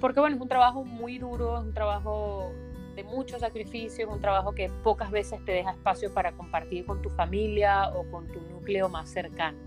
Porque 0.00 0.20
bueno, 0.20 0.36
es 0.36 0.42
un 0.42 0.48
trabajo 0.48 0.84
muy 0.84 1.18
duro, 1.18 1.58
es 1.58 1.64
un 1.64 1.74
trabajo 1.74 2.52
de 2.94 3.04
mucho 3.04 3.38
sacrificio, 3.38 4.06
es 4.06 4.12
un 4.12 4.20
trabajo 4.20 4.52
que 4.52 4.70
pocas 4.82 5.10
veces 5.10 5.44
te 5.44 5.52
deja 5.52 5.72
espacio 5.72 6.12
para 6.12 6.32
compartir 6.32 6.84
con 6.84 7.02
tu 7.02 7.10
familia 7.10 7.88
o 7.94 8.08
con 8.10 8.28
tu 8.28 8.40
núcleo 8.40 8.88
más 8.88 9.10
cercano. 9.10 9.58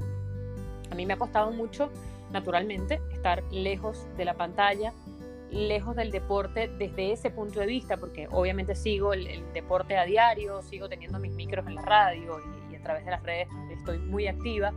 A 0.91 0.95
mí 0.95 1.05
me 1.05 1.13
ha 1.13 1.17
costado 1.17 1.51
mucho, 1.51 1.91
naturalmente, 2.31 3.01
estar 3.12 3.43
lejos 3.51 4.07
de 4.15 4.25
la 4.25 4.36
pantalla, 4.36 4.93
lejos 5.51 5.95
del 5.95 6.12
deporte 6.12 6.69
desde 6.77 7.12
ese 7.12 7.29
punto 7.29 7.59
de 7.59 7.65
vista, 7.65 7.97
porque 7.97 8.27
obviamente 8.31 8.75
sigo 8.75 9.13
el, 9.13 9.27
el 9.27 9.53
deporte 9.53 9.97
a 9.97 10.03
diario, 10.03 10.62
sigo 10.62 10.88
teniendo 10.88 11.19
mis 11.19 11.33
micros 11.33 11.65
en 11.67 11.75
la 11.75 11.81
radio 11.81 12.39
y, 12.39 12.74
y, 12.74 12.75
a 12.75 12.81
través 12.81 13.05
de 13.05 13.12
las 13.12 13.24
redes 13.24 13.47
estoy 13.71 13.97
muy 14.00 14.27
activa, 14.27 14.74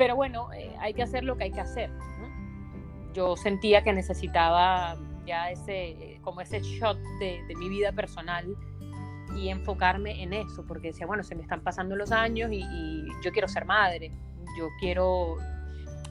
pero 0.00 0.16
bueno, 0.16 0.50
eh, 0.54 0.74
hay 0.78 0.94
que 0.94 1.02
hacer 1.02 1.24
lo 1.24 1.36
que 1.36 1.44
hay 1.44 1.52
que 1.52 1.60
hacer. 1.60 1.90
¿no? 1.90 2.29
Yo 3.12 3.36
sentía 3.36 3.82
que 3.82 3.92
necesitaba 3.92 4.96
ya 5.26 5.50
ese, 5.50 6.18
como 6.22 6.40
ese 6.40 6.60
shot 6.60 6.98
de, 7.18 7.42
de, 7.46 7.54
mi 7.56 7.68
vida 7.68 7.92
personal 7.92 8.56
y 9.36 9.48
enfocarme 9.48 10.22
en 10.22 10.32
eso, 10.32 10.64
porque 10.66 10.88
decía, 10.88 11.06
bueno, 11.06 11.22
se 11.22 11.34
me 11.34 11.42
están 11.42 11.60
pasando 11.62 11.96
los 11.96 12.12
años 12.12 12.50
y, 12.52 13.06
yo 13.22 13.32
quiero 13.32 13.48
ser 13.48 13.64
madre, 13.64 14.10
yo 14.58 14.68
quiero 14.78 15.36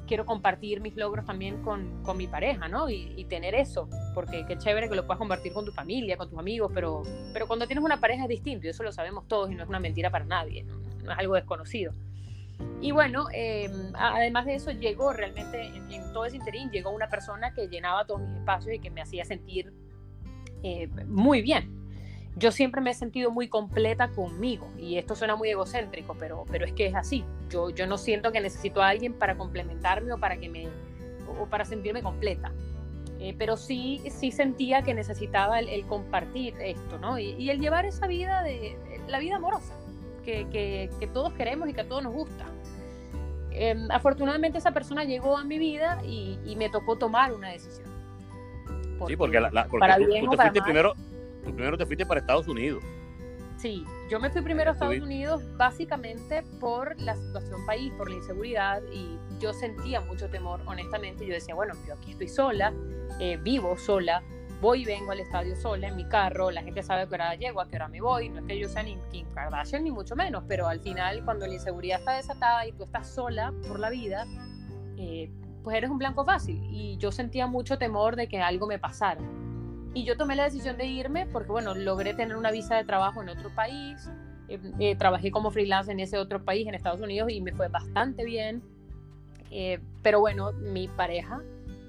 quiero 0.08 0.26
compartir 0.26 0.82
mis 0.82 0.96
logros 0.96 1.24
también 1.24 1.62
con, 1.62 2.02
con 2.02 2.18
mi 2.18 2.26
pareja, 2.26 2.68
¿no? 2.68 2.90
Y, 2.90 3.14
y, 3.16 3.26
tener 3.26 3.54
eso, 3.54 3.88
porque 4.16 4.44
qué 4.48 4.58
chévere 4.58 4.90
que 4.90 4.96
lo 4.96 5.06
puedas 5.06 5.20
compartir 5.20 5.54
con 5.54 5.66
tu 5.66 5.72
familia, 5.72 6.18
con 6.18 6.28
tus 6.28 6.40
amigos, 6.40 6.72
pero, 6.74 7.04
pero 7.32 7.46
cuando 7.46 7.68
tienes 7.68 7.86
una 7.86 8.00
pareja 8.00 8.24
es 8.24 8.30
distinto, 8.30 8.66
y 8.66 8.72
eso 8.72 8.82
lo 8.82 8.92
sabemos 8.92 9.28
todos 9.28 9.52
y 9.52 9.56
no 9.56 9.62
es 9.62 9.70
una 9.70 9.80
mentira 9.80 10.10
para 10.10 10.26
nadie, 10.26 10.64
no, 10.64 10.78
no 11.04 11.12
es 11.12 11.20
algo 11.20 11.36
desconocido. 11.36 11.94
Y 12.82 12.92
bueno, 12.92 13.28
eh, 13.34 13.70
además 13.94 14.46
de 14.46 14.56
eso, 14.56 14.72
llegó 14.72 15.12
realmente 15.12 15.68
en, 15.68 15.92
en, 15.92 16.14
todo 16.14 16.26
ese 16.26 16.38
interín, 16.38 16.72
llegó 16.72 16.92
una 16.92 17.10
persona 17.10 17.54
que 17.54 17.68
llenaba 17.68 18.06
todos 18.06 18.22
mis 18.22 18.38
espacios 18.38 18.76
y 18.76 18.80
que 18.80 18.90
me 18.90 19.02
hacía 19.02 19.26
sentir 19.26 19.74
eh, 20.64 20.88
muy 21.06 21.42
bien 21.42 21.80
yo 22.40 22.52
siempre 22.52 22.82
me 22.82 22.92
he 22.92 22.94
sentido 22.94 23.32
muy 23.32 23.50
completa 23.50 24.10
conmigo 24.10 24.72
y 24.78 24.98
esto 24.98 25.14
suena 25.14 25.36
muy 25.36 25.50
egocéntrico, 25.50 26.16
pero, 26.18 26.46
pero 26.50 26.66
es 26.66 26.74
que 26.74 26.88
es 26.88 26.96
así. 26.96 27.26
Yo, 27.50 27.70
yo 27.70 27.86
no 27.86 27.98
siento 27.98 28.32
que 28.32 28.40
necesito 28.40 28.82
a 28.82 28.90
alguien 28.90 29.14
para 29.14 29.38
complementarme 29.38 30.14
o 30.14 30.18
para, 30.18 30.38
que 30.38 30.48
me, 30.48 30.68
o 31.28 31.46
para 31.48 31.66
sentirme 31.66 32.02
completa. 32.02 32.52
Eh, 33.20 33.36
pero 33.38 33.58
sí, 33.58 34.02
sí 34.10 34.32
sentía 34.32 34.82
que 34.82 34.94
necesitaba 34.94 35.60
el, 35.60 35.68
el 35.68 35.86
compartir 35.86 36.56
esto, 36.62 36.98
¿no? 37.00 37.20
Y, 37.20 37.32
y, 37.32 37.50
el 37.50 37.60
llevar 37.60 37.86
esa 37.86 38.08
vida 38.08 38.42
de, 38.44 38.78
la 39.10 39.20
vida 39.20 39.36
amorosa 39.36 39.74
que, 40.22 40.48
que, 40.50 40.90
que, 41.00 41.08
todos 41.08 41.34
queremos 41.34 41.70
y 41.70 41.74
que 41.74 41.82
a 41.82 41.88
todos 41.88 42.04
nos 42.04 42.14
gusta. 42.14 42.46
Eh, 43.52 43.76
afortunadamente 43.90 44.58
esa 44.58 44.72
persona 44.72 45.04
llegó 45.04 45.38
a 45.38 45.44
mi 45.44 45.58
vida 45.58 46.02
y, 46.06 46.40
y 46.46 46.56
me 46.56 46.70
tocó 46.70 46.98
tomar 46.98 47.34
una 47.34 47.50
decisión. 47.50 47.88
Porque, 48.98 49.14
sí, 49.14 49.18
porque, 49.18 49.40
la, 49.40 49.50
la, 49.52 49.66
porque 49.66 49.80
para 49.80 49.98
tú, 49.98 50.06
bien 50.06 50.26
tú 50.26 50.32
te 50.32 50.38
fuiste 50.38 50.62
primero, 50.62 50.94
tú 51.44 51.54
primero 51.54 51.78
te 51.78 51.86
fuiste 51.86 52.06
para 52.06 52.20
Estados 52.20 52.48
Unidos. 52.48 52.84
Sí, 53.58 53.86
yo 54.10 54.22
me 54.22 54.30
fui 54.30 54.42
primero 54.42 54.70
a 54.70 54.74
Estados 54.74 55.00
Unidos 55.00 55.44
básicamente 55.58 56.44
por 56.62 57.00
la 57.02 57.16
situación 57.16 57.66
país, 57.66 57.92
por 57.98 58.10
la 58.10 58.16
inseguridad 58.16 58.82
y 58.94 59.18
yo 59.42 59.52
sentía 59.54 60.00
mucho 60.00 60.30
temor, 60.30 60.62
honestamente. 60.66 61.26
Yo 61.26 61.34
decía, 61.34 61.56
bueno, 61.56 61.74
yo 61.86 61.96
aquí 61.96 62.12
estoy 62.12 62.30
sola, 62.30 62.74
eh, 63.20 63.38
vivo 63.42 63.78
sola, 63.78 64.24
voy 64.62 64.82
y 64.82 64.86
vengo 64.86 65.12
al 65.12 65.20
estadio 65.20 65.56
sola 65.56 65.88
en 65.88 65.96
mi 65.96 66.06
carro, 66.06 66.52
la 66.52 66.62
gente 66.62 66.84
sabe 66.84 67.04
a 67.04 67.08
qué 67.08 67.16
hora 67.16 67.36
llego, 67.36 67.62
a 67.62 67.68
qué 67.68 67.78
hora 67.78 67.88
me 67.88 68.02
voy, 68.02 68.30
no 68.30 68.40
es 68.40 68.46
que 68.46 68.60
yo 68.60 68.68
sea 68.68 68.84
ni 68.84 68.98
Kim 69.12 69.26
Kardashian 69.34 69.84
ni 69.84 69.92
mucho 69.92 70.16
menos, 70.16 70.44
pero 70.48 70.68
al 70.68 70.80
final 70.80 71.24
cuando 71.24 71.48
la 71.48 71.54
inseguridad 71.54 72.00
está 72.00 72.14
desatada 72.14 72.68
y 72.68 72.72
tú 72.74 72.84
estás 72.84 73.08
sola 73.08 73.54
por 73.68 73.80
la 73.80 73.90
vida, 73.90 74.26
eh, 74.98 75.32
pues 75.64 75.78
eres 75.78 75.90
un 75.90 75.98
blanco 75.98 76.26
fácil 76.26 76.62
y 76.70 76.98
yo 76.98 77.12
sentía 77.12 77.48
mucho 77.48 77.78
temor 77.78 78.16
de 78.16 78.28
que 78.28 78.42
algo 78.42 78.68
me 78.68 78.80
pasara. 78.80 79.22
Y 79.94 80.04
yo 80.04 80.18
tomé 80.18 80.36
la 80.36 80.44
decisión 80.44 80.78
de 80.78 80.86
irme 80.86 81.26
porque, 81.26 81.52
bueno, 81.52 81.74
logré 81.74 82.14
tener 82.14 82.38
una 82.38 82.52
visa 82.52 82.76
de 82.76 82.84
trabajo 82.84 83.22
en 83.22 83.30
otro 83.30 83.50
país. 83.56 84.10
Eh, 84.48 84.60
eh, 84.80 84.96
trabajé 84.96 85.32
como 85.32 85.52
freelance 85.52 85.92
en 85.92 86.00
ese 86.00 86.18
otro 86.18 86.44
país, 86.44 86.68
en 86.68 86.76
Estados 86.76 87.02
Unidos, 87.02 87.30
y 87.32 87.42
me 87.42 87.54
fue 87.54 87.70
bastante 87.70 88.24
bien. 88.24 88.62
Eh, 89.52 89.80
pero 90.04 90.20
bueno, 90.20 90.52
mi 90.54 90.88
pareja, 90.88 91.42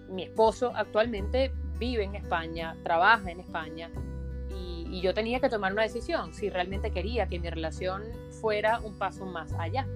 mi 0.08 0.22
esposo 0.22 0.72
actualmente 0.74 1.52
vive 1.80 2.04
en 2.04 2.14
España, 2.14 2.76
trabaja 2.84 3.30
en 3.30 3.40
España, 3.40 3.90
y, 4.50 4.86
y 4.88 5.00
yo 5.00 5.14
tenía 5.14 5.40
que 5.40 5.48
tomar 5.48 5.72
una 5.72 5.82
decisión 5.82 6.34
si 6.34 6.50
realmente 6.50 6.92
quería 6.92 7.26
que 7.26 7.40
mi 7.40 7.48
relación 7.48 8.02
fuera 8.40 8.78
un 8.80 8.96
paso 8.96 9.26
más 9.26 9.52
allá. 9.54 9.86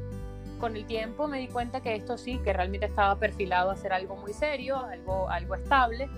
Con 0.58 0.76
el 0.76 0.86
tiempo 0.86 1.28
me 1.28 1.38
di 1.38 1.48
cuenta 1.48 1.82
que 1.82 1.94
esto 1.94 2.16
sí, 2.16 2.38
que 2.38 2.52
realmente 2.52 2.86
estaba 2.86 3.16
perfilado 3.18 3.70
a 3.70 3.76
ser 3.76 3.92
algo 3.92 4.16
muy 4.16 4.32
serio, 4.32 4.78
algo, 4.78 5.28
algo 5.28 5.54
estable 5.54 6.08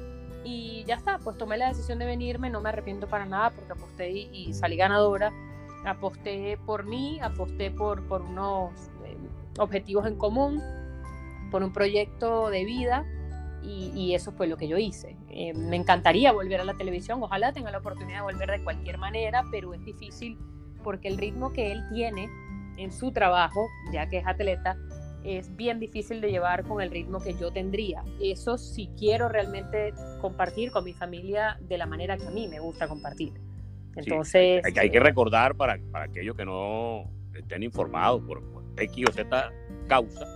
y 0.44 0.84
ya 0.84 0.94
está, 0.94 1.18
pues 1.18 1.36
tomé 1.36 1.56
la 1.56 1.68
decisión 1.68 1.98
de 1.98 2.06
venirme, 2.06 2.48
no 2.48 2.60
me 2.60 2.68
arrepiento 2.68 3.08
para 3.08 3.26
nada 3.26 3.50
porque 3.50 3.72
aposté 3.72 4.10
y, 4.12 4.30
y 4.32 4.54
salí 4.54 4.76
ganadora, 4.76 5.32
aposté 5.84 6.58
por 6.64 6.84
mí, 6.84 7.18
aposté 7.20 7.72
por, 7.72 8.06
por 8.06 8.22
unos 8.22 8.70
eh, 9.04 9.16
objetivos 9.58 10.06
en 10.06 10.16
común, 10.16 10.62
por 11.50 11.64
un 11.64 11.72
proyecto 11.72 12.50
de 12.50 12.64
vida 12.64 13.04
y, 13.66 13.90
y, 13.94 14.14
eso 14.14 14.32
fue 14.32 14.46
lo 14.46 14.56
que 14.56 14.68
yo 14.68 14.78
hice. 14.78 15.16
Eh, 15.28 15.52
me 15.54 15.76
encantaría 15.76 16.32
volver 16.32 16.60
a 16.60 16.64
la 16.64 16.74
televisión, 16.74 17.22
ojalá 17.22 17.52
tenga 17.52 17.70
la 17.70 17.78
oportunidad 17.78 18.18
de 18.18 18.22
volver 18.22 18.50
de 18.50 18.62
cualquier 18.62 18.98
manera, 18.98 19.44
pero 19.50 19.74
es 19.74 19.84
difícil 19.84 20.38
porque 20.84 21.08
el 21.08 21.18
ritmo 21.18 21.52
que 21.52 21.72
él 21.72 21.82
tiene 21.92 22.28
en 22.76 22.92
su 22.92 23.10
trabajo, 23.10 23.66
ya 23.92 24.08
que 24.08 24.18
es 24.18 24.26
atleta, 24.26 24.76
es 25.24 25.54
bien 25.56 25.80
difícil 25.80 26.20
de 26.20 26.30
llevar 26.30 26.62
con 26.62 26.80
el 26.80 26.90
ritmo 26.90 27.18
que 27.20 27.34
yo 27.34 27.50
tendría. 27.50 28.04
Eso 28.20 28.56
si 28.56 28.88
quiero 28.96 29.28
realmente 29.28 29.92
compartir 30.20 30.70
con 30.70 30.84
mi 30.84 30.92
familia 30.92 31.58
de 31.60 31.78
la 31.78 31.86
manera 31.86 32.16
que 32.16 32.26
a 32.26 32.30
mí 32.30 32.46
me 32.46 32.60
gusta 32.60 32.86
compartir. 32.86 33.32
Entonces... 33.96 34.62
Sí, 34.64 34.72
hay, 34.72 34.84
hay, 34.84 34.90
que 34.90 35.00
recordar 35.00 35.56
para, 35.56 35.78
para, 35.90 36.04
aquellos 36.04 36.36
que 36.36 36.44
no 36.44 37.10
estén 37.34 37.64
informados 37.64 38.22
por, 38.22 38.40
por 38.52 38.62
X 38.76 39.06
o 39.08 39.12
Z 39.12 39.52
causa, 39.88 40.26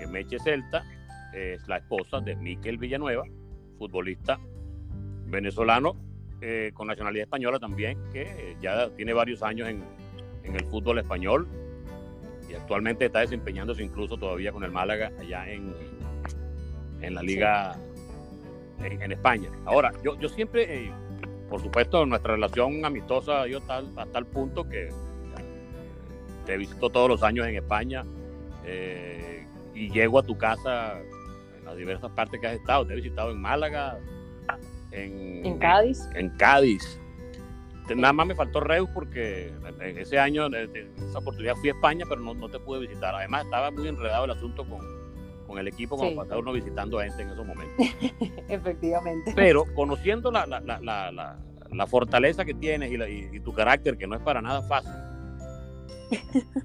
que 0.00 0.06
Meche 0.08 0.38
Celta 0.40 0.84
es 1.32 1.66
la 1.68 1.78
esposa 1.78 2.20
de 2.20 2.36
Miquel 2.36 2.78
Villanueva, 2.78 3.24
futbolista 3.78 4.38
venezolano 5.26 5.96
eh, 6.40 6.70
con 6.74 6.86
nacionalidad 6.86 7.24
española 7.24 7.58
también, 7.58 7.98
que 8.12 8.56
ya 8.60 8.90
tiene 8.90 9.12
varios 9.12 9.42
años 9.42 9.68
en, 9.68 9.82
en, 10.42 10.56
el 10.56 10.64
fútbol 10.64 10.98
español 10.98 11.46
y 12.48 12.54
actualmente 12.54 13.06
está 13.06 13.20
desempeñándose 13.20 13.82
incluso 13.82 14.16
todavía 14.16 14.50
con 14.50 14.64
el 14.64 14.70
Málaga 14.70 15.12
allá 15.20 15.48
en, 15.48 15.74
en 17.02 17.14
la 17.14 17.22
liga 17.22 17.76
en, 18.82 19.12
España. 19.12 19.50
Ahora, 19.66 19.92
yo, 20.02 20.18
yo 20.18 20.28
siempre, 20.28 20.86
eh, 20.86 20.92
por 21.48 21.60
supuesto, 21.60 22.06
nuestra 22.06 22.34
relación 22.34 22.84
amistosa 22.84 23.46
yo 23.46 23.60
tal, 23.60 23.86
hasta 23.96 24.18
el 24.18 24.26
punto 24.26 24.68
que 24.68 24.88
te 26.46 26.56
visito 26.56 26.90
todos 26.90 27.08
los 27.08 27.22
años 27.22 27.46
en 27.46 27.56
España 27.56 28.04
eh, 28.64 29.46
y 29.74 29.90
llego 29.90 30.18
a 30.18 30.22
tu 30.22 30.36
casa 30.38 30.98
las 31.70 31.78
diversas 31.78 32.10
partes 32.12 32.40
que 32.40 32.46
has 32.46 32.54
estado. 32.54 32.86
Te 32.86 32.92
he 32.92 32.96
visitado 32.96 33.30
en 33.30 33.40
Málaga, 33.40 33.98
en, 34.90 35.46
en 35.46 35.58
Cádiz. 35.58 36.08
En 36.14 36.30
Cádiz. 36.30 37.00
Nada 37.94 38.12
más 38.12 38.26
me 38.26 38.34
faltó 38.34 38.60
Reus 38.60 38.88
porque 38.94 39.52
ese 39.80 40.18
año, 40.18 40.46
esa 40.46 41.18
oportunidad 41.18 41.56
fui 41.56 41.70
a 41.70 41.72
España, 41.72 42.04
pero 42.08 42.20
no, 42.20 42.34
no 42.34 42.48
te 42.48 42.60
pude 42.60 42.80
visitar. 42.80 43.14
Además, 43.14 43.44
estaba 43.44 43.70
muy 43.70 43.88
enredado 43.88 44.26
el 44.26 44.30
asunto 44.30 44.64
con, 44.64 44.80
con 45.46 45.58
el 45.58 45.66
equipo, 45.66 45.96
como 45.96 46.10
sí. 46.10 46.14
para 46.14 46.26
estar 46.26 46.38
uno 46.38 46.52
visitando 46.52 47.00
a 47.00 47.04
gente 47.04 47.22
en 47.22 47.30
esos 47.30 47.46
momentos. 47.46 47.86
Efectivamente. 48.48 49.32
Pero 49.34 49.64
conociendo 49.74 50.30
la, 50.30 50.46
la, 50.46 50.60
la, 50.60 51.36
la 51.72 51.86
fortaleza 51.86 52.44
que 52.44 52.54
tienes 52.54 52.92
y, 52.92 52.96
y, 52.96 53.36
y, 53.36 53.40
tu 53.40 53.52
carácter, 53.52 53.96
que 53.96 54.06
no 54.06 54.14
es 54.14 54.22
para 54.22 54.40
nada 54.40 54.62
fácil. 54.62 54.92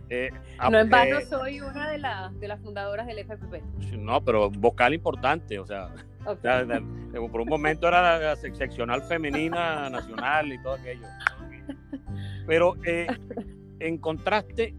Eh, 0.09 0.29
no 0.71 0.79
en 0.79 0.89
vano 0.89 1.21
soy 1.21 1.61
una 1.61 1.89
de, 1.89 1.97
la, 1.97 2.31
de 2.39 2.47
las 2.47 2.61
fundadoras 2.61 3.07
del 3.07 3.19
FPP. 3.19 3.61
No, 3.97 4.23
pero 4.23 4.49
vocal 4.49 4.93
importante, 4.93 5.59
o 5.59 5.65
sea. 5.65 5.89
Okay. 6.25 6.65
por 7.29 7.41
un 7.41 7.47
momento 7.47 7.87
era 7.87 8.19
la 8.19 8.35
seccional 8.35 9.03
femenina 9.03 9.89
nacional 9.91 10.51
y 10.51 10.57
todo 10.57 10.73
aquello. 10.73 11.05
Pero 12.47 12.75
eh, 12.83 13.07
en 13.79 13.97
contraste, 13.99 14.73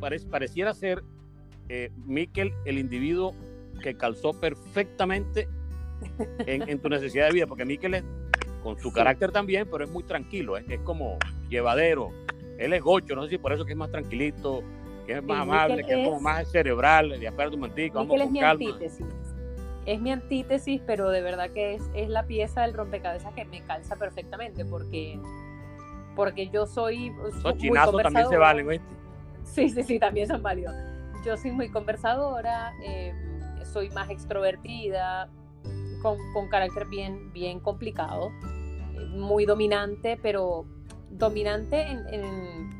pare, 0.00 0.18
pareciera 0.28 0.74
ser 0.74 1.04
eh, 1.68 1.92
Miquel 2.04 2.52
el 2.64 2.78
individuo 2.78 3.32
que 3.80 3.96
calzó 3.96 4.32
perfectamente 4.40 5.48
en, 6.46 6.68
en, 6.68 6.80
tu 6.80 6.88
necesidad 6.88 7.26
de 7.26 7.32
vida, 7.32 7.46
porque 7.46 7.64
Miquel 7.64 7.94
es 7.94 8.04
con 8.62 8.78
su 8.78 8.88
sí. 8.88 8.94
carácter 8.94 9.30
también, 9.30 9.68
pero 9.70 9.84
es 9.84 9.90
muy 9.90 10.02
tranquilo, 10.02 10.56
es 10.56 10.80
como 10.80 11.18
llevadero. 11.48 12.12
Él 12.58 12.72
es 12.72 12.82
gocho, 12.82 13.14
no 13.14 13.22
sé 13.24 13.30
si 13.30 13.38
por 13.38 13.52
eso 13.52 13.64
que 13.64 13.72
es 13.72 13.78
más 13.78 13.90
tranquilito, 13.90 14.62
que 15.06 15.14
es 15.14 15.22
más 15.22 15.36
sí, 15.36 15.42
amable, 15.42 15.84
que 15.84 16.02
es, 16.02 16.08
como 16.08 16.20
más 16.20 16.50
cerebral, 16.50 17.18
de 17.18 17.28
acuerdo 17.28 17.54
un 17.54 17.60
momentico, 17.60 17.98
vamos 17.98 18.20
con 18.20 18.34
calma. 18.34 18.50
Antítesis 18.50 19.06
es 19.88 20.02
mi 20.02 20.12
antítesis, 20.12 20.82
pero 20.86 21.08
de 21.08 21.22
verdad 21.22 21.48
que 21.50 21.76
es, 21.76 21.82
es, 21.94 22.10
la 22.10 22.24
pieza 22.24 22.60
del 22.60 22.74
rompecabezas 22.74 23.32
que 23.32 23.46
me 23.46 23.62
calza 23.62 23.96
perfectamente, 23.96 24.66
porque, 24.66 25.18
porque 26.14 26.50
yo 26.50 26.66
soy... 26.66 27.10
Los 27.42 27.56
chinazos 27.56 28.02
también 28.02 28.28
se 28.28 28.36
valen, 28.36 28.68
¿viste? 28.68 28.86
Sí, 29.44 29.70
sí, 29.70 29.82
sí, 29.82 29.98
también 29.98 30.28
son 30.28 30.42
válidos. 30.42 30.74
Yo 31.24 31.38
soy 31.38 31.52
muy 31.52 31.70
conversadora, 31.70 32.74
eh, 32.84 33.14
soy 33.64 33.88
más 33.88 34.10
extrovertida, 34.10 35.30
con, 36.02 36.18
con, 36.34 36.48
carácter 36.50 36.86
bien, 36.86 37.32
bien 37.32 37.58
complicado, 37.58 38.30
muy 39.12 39.46
dominante, 39.46 40.18
pero 40.20 40.66
dominante 41.10 41.82
en, 41.82 42.06
en 42.12 42.78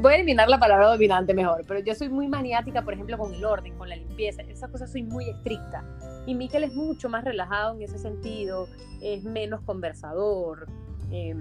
voy 0.00 0.12
a 0.12 0.16
eliminar 0.16 0.48
la 0.48 0.58
palabra 0.58 0.88
dominante 0.88 1.34
mejor, 1.34 1.64
pero 1.66 1.80
yo 1.80 1.94
soy 1.94 2.08
muy 2.08 2.28
maniática, 2.28 2.82
por 2.82 2.94
ejemplo, 2.94 3.16
con 3.18 3.32
el 3.34 3.44
orden, 3.44 3.76
con 3.76 3.88
la 3.88 3.96
limpieza, 3.96 4.42
esas 4.42 4.70
cosas 4.70 4.90
soy 4.90 5.02
muy 5.02 5.28
estricta. 5.28 5.84
Y 6.26 6.34
Miquel 6.34 6.64
es 6.64 6.74
mucho 6.74 7.08
más 7.08 7.24
relajado 7.24 7.74
en 7.74 7.82
ese 7.82 7.98
sentido, 7.98 8.68
es 9.00 9.24
menos 9.24 9.60
conversador. 9.62 10.66
Eh, 11.10 11.34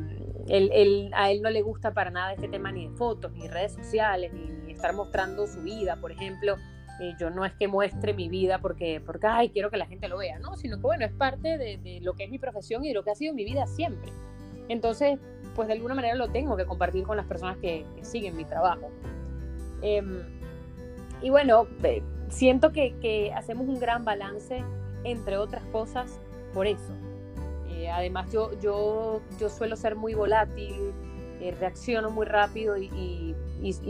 él, 0.47 0.69
él, 0.74 1.12
a 1.13 1.32
él 1.32 1.41
no 1.41 1.50
le 1.50 1.62
gusta 1.62 1.93
para 1.93 2.10
nada 2.10 2.34
este 2.34 2.47
tema 2.47 2.71
ni 2.71 2.88
de 2.88 2.95
fotos, 2.95 3.32
ni 3.34 3.47
redes 3.47 3.74
sociales, 3.74 4.34
ni, 4.34 4.50
ni 4.65 4.74
estar 4.74 4.93
mostrando 4.93 5.45
su 5.47 5.62
vida, 5.62 5.97
por 5.97 6.12
ejemplo. 6.12 6.56
Eh, 7.00 7.13
yo 7.19 7.30
no 7.30 7.45
es 7.45 7.54
que 7.54 7.67
muestre 7.67 8.13
mi 8.13 8.30
vida 8.30 8.60
porque, 8.60 9.02
porque, 9.04 9.26
ay, 9.28 9.50
quiero 9.50 9.71
que 9.71 9.78
la 9.78 9.88
gente 9.88 10.08
lo 10.08 10.17
vea, 10.17 10.39
¿no? 10.39 10.56
Sino 10.56 10.78
que, 10.78 10.84
bueno, 10.84 11.06
es 11.06 11.13
parte 11.13 11.58
de, 11.58 11.78
de 11.78 12.00
lo 12.02 12.13
que 12.13 12.26
es 12.26 12.30
mi 12.30 12.38
profesión 12.38 12.84
y 12.84 12.89
de 12.89 12.93
lo 12.93 13.04
que 13.04 13.12
ha 13.12 13.15
sido 13.15 13.34
mi 13.34 13.43
vida 13.43 13.65
siempre. 13.65 14.12
Entonces, 14.67 15.19
pues 15.56 15.68
de 15.68 15.74
alguna 15.74 15.96
manera 15.96 16.16
lo 16.16 16.30
tengo 16.30 16.56
que 16.56 16.66
compartir 16.66 17.04
con 17.06 17.18
las 17.18 17.26
personas 17.26 17.58
que, 17.58 17.86
siguen 18.02 18.36
mi 18.36 18.46
trabajo. 18.46 18.90
Eh, 19.82 20.02
y 21.22 21.30
bueno, 21.30 21.68
siento 22.30 22.72
que, 22.72 23.32
hacemos 23.36 23.68
un 23.68 23.80
gran 23.80 24.04
balance, 24.06 24.64
entre 25.04 25.38
otras 25.38 25.64
cosas, 25.66 26.20
por 26.54 26.68
eso. 26.68 26.94
Eh, 27.70 27.90
además, 27.90 28.32
yo, 28.32 28.52
yo, 28.60 29.22
yo 29.40 29.50
suelo 29.50 29.76
ser 29.76 29.96
muy 29.96 30.14
volátil, 30.14 30.94
eh, 31.40 31.56
reacciono 31.60 32.12
muy 32.12 32.26
rápido 32.26 32.78
y, 32.78 33.36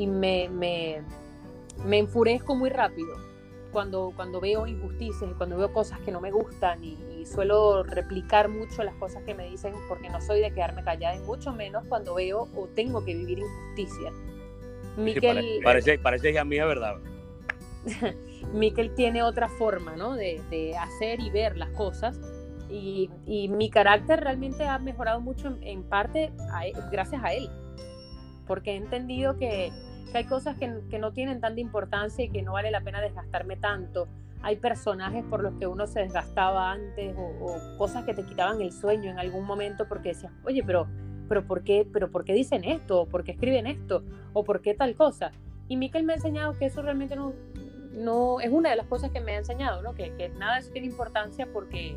me, 0.08 0.50
me, 0.50 1.97
enfurezco 1.97 2.56
muy 2.56 2.69
rápido 2.69 3.31
cuando, 3.71 4.13
cuando 4.15 4.39
veo 4.39 4.67
injusticias 4.67 5.29
y 5.29 5.34
cuando 5.34 5.57
veo 5.57 5.71
cosas 5.73 5.99
que 6.01 6.12
no 6.12 6.21
me 6.21 6.31
gustan 6.31 6.84
y, 6.84 6.97
y, 7.19 7.25
suelo 7.25 7.84
replicar 7.84 8.49
mucho 8.49 8.84
las 8.84 8.95
cosas 8.95 9.23
que 9.23 9.34
me 9.34 9.49
dicen 9.49 9.73
porque 9.88 10.10
no 10.10 10.21
soy 10.21 10.41
de 10.41 10.51
quedarme 10.51 10.84
callada 10.84 11.15
y 11.15 11.19
mucho 11.19 11.53
menos 11.53 11.84
cuando 11.88 12.15
veo 12.15 12.47
o 12.55 12.67
tengo 12.75 13.03
que 13.03 13.15
vivir 13.15 13.39
injusticia. 13.39 14.12
Miquel, 14.97 15.39
sí, 15.39 15.60
parece, 15.63 15.99
parece 15.99 16.34
que 16.34 16.39
a 16.39 16.45
mí 16.45 16.57
es 16.57 16.65
verdad. 16.65 16.97
Miquel 18.53 18.93
tiene 18.93 19.23
otra 19.23 19.47
forma 19.47 19.95
¿no? 19.95 20.15
de, 20.15 20.41
de, 20.49 20.75
hacer 20.75 21.19
y 21.19 21.29
ver 21.29 21.57
las 21.57 21.69
cosas 21.71 22.19
y, 22.69 23.10
y, 23.25 23.47
mi 23.49 23.69
carácter 23.69 24.21
realmente 24.21 24.65
ha 24.65 24.77
mejorado 24.79 25.19
mucho 25.19 25.47
en, 25.47 25.63
en 25.63 25.84
parte 25.84 26.31
a 26.53 26.67
él, 26.67 26.73
gracias 26.91 27.23
a 27.23 27.34
él 27.34 27.49
porque 28.51 28.71
he 28.71 28.75
entendido 28.75 29.38
que, 29.38 29.71
que 30.12 30.19
hay 30.19 30.26
cosas 30.26 30.58
que, 30.58 30.82
que, 30.89 31.00
no 31.00 31.13
tienen 31.13 31.39
tanta 31.39 31.60
importancia 31.60 32.26
y 32.26 32.30
que 32.30 32.41
no 32.41 32.54
vale 32.54 32.71
la 32.71 32.82
pena 32.82 33.02
desgastarme 33.02 33.56
tanto. 33.56 34.08
Hay 34.43 34.58
personajes 34.58 35.24
por 35.26 35.41
los 35.41 35.54
que 35.56 35.67
uno 35.67 35.88
se 35.88 36.02
desgastaba 36.02 36.71
antes 36.71 37.15
o, 37.15 37.45
o 37.45 37.78
cosas 37.78 38.06
que 38.06 38.13
te 38.13 38.24
quitaban 38.24 38.62
el 38.62 38.71
sueño 38.71 39.12
en 39.12 39.19
algún 39.19 39.45
momento 39.45 39.88
porque 39.88 40.10
decías, 40.10 40.34
oye, 40.43 40.63
pero, 40.65 40.88
pero, 41.30 41.45
¿por 41.45 41.63
qué, 41.63 41.88
pero 41.91 42.12
¿por 42.12 42.26
qué 42.26 42.34
dicen 42.34 42.63
esto? 42.63 43.02
¿O 43.02 43.06
por 43.08 43.24
qué 43.24 43.32
escriben 43.32 43.67
esto? 43.67 44.04
¿O 44.34 44.43
por 44.43 44.62
qué 44.62 44.74
tal 44.74 44.95
cosa? 44.95 45.32
Y 45.67 45.78
Miquel 45.78 46.04
me 46.04 46.13
ha 46.13 46.15
enseñado 46.17 46.58
que 46.58 46.65
eso 46.65 46.82
realmente 46.82 47.15
no, 47.15 47.34
no 47.93 48.39
es 48.39 48.52
una 48.52 48.71
de 48.71 48.76
las 48.76 48.88
cosas 48.88 49.12
que 49.12 49.21
me 49.21 49.34
ha 49.34 49.38
enseñado, 49.38 49.82
¿no? 49.82 49.93
Que, 49.93 50.13
que 50.15 50.30
nada 50.30 50.56
de 50.56 50.62
eso 50.62 50.71
tiene 50.71 50.88
importancia 50.88 51.47
porque, 51.52 51.95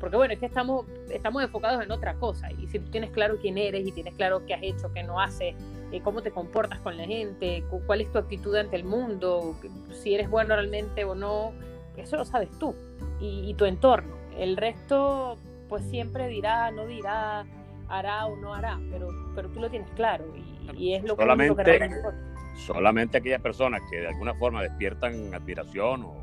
porque 0.00 0.16
bueno, 0.16 0.34
es 0.34 0.40
que 0.40 0.46
estamos, 0.46 0.86
estamos 1.10 1.42
enfocados 1.42 1.82
en 1.82 1.90
otra 1.90 2.14
cosa. 2.14 2.50
Y 2.52 2.68
si 2.68 2.78
tú 2.78 2.90
tienes 2.90 3.10
claro 3.10 3.38
quién 3.40 3.58
eres 3.58 3.86
y 3.86 3.92
tienes 3.92 4.14
claro 4.14 4.46
qué 4.46 4.54
has 4.54 4.62
hecho, 4.62 4.92
qué 4.92 5.02
no 5.02 5.20
haces, 5.20 5.54
cómo 6.00 6.22
te 6.22 6.30
comportas 6.30 6.80
con 6.80 6.96
la 6.96 7.04
gente, 7.04 7.64
cuál 7.86 8.00
es 8.00 8.10
tu 8.10 8.18
actitud 8.18 8.54
ante 8.56 8.76
el 8.76 8.84
mundo, 8.84 9.56
si 9.90 10.14
eres 10.14 10.30
bueno 10.30 10.54
realmente 10.54 11.04
o 11.04 11.14
no, 11.14 11.52
eso 11.96 12.16
lo 12.16 12.24
sabes 12.24 12.50
tú 12.58 12.74
y, 13.20 13.50
y 13.50 13.54
tu 13.54 13.64
entorno. 13.64 14.16
El 14.38 14.56
resto, 14.56 15.36
pues 15.68 15.84
siempre 15.84 16.28
dirá, 16.28 16.70
no 16.70 16.86
dirá, 16.86 17.44
hará 17.88 18.26
o 18.26 18.36
no 18.36 18.54
hará, 18.54 18.80
pero, 18.90 19.08
pero 19.34 19.48
tú 19.50 19.60
lo 19.60 19.70
tienes 19.70 19.90
claro 19.90 20.24
y, 20.34 20.76
y 20.76 20.94
es 20.94 21.04
lo 21.04 21.16
Solamente... 21.16 21.62
que 21.62 21.84
importa 21.84 22.32
solamente 22.56 23.18
aquellas 23.18 23.40
personas 23.40 23.80
que 23.90 24.00
de 24.00 24.08
alguna 24.08 24.34
forma 24.34 24.62
despiertan 24.62 25.34
admiración 25.34 26.04
o 26.04 26.22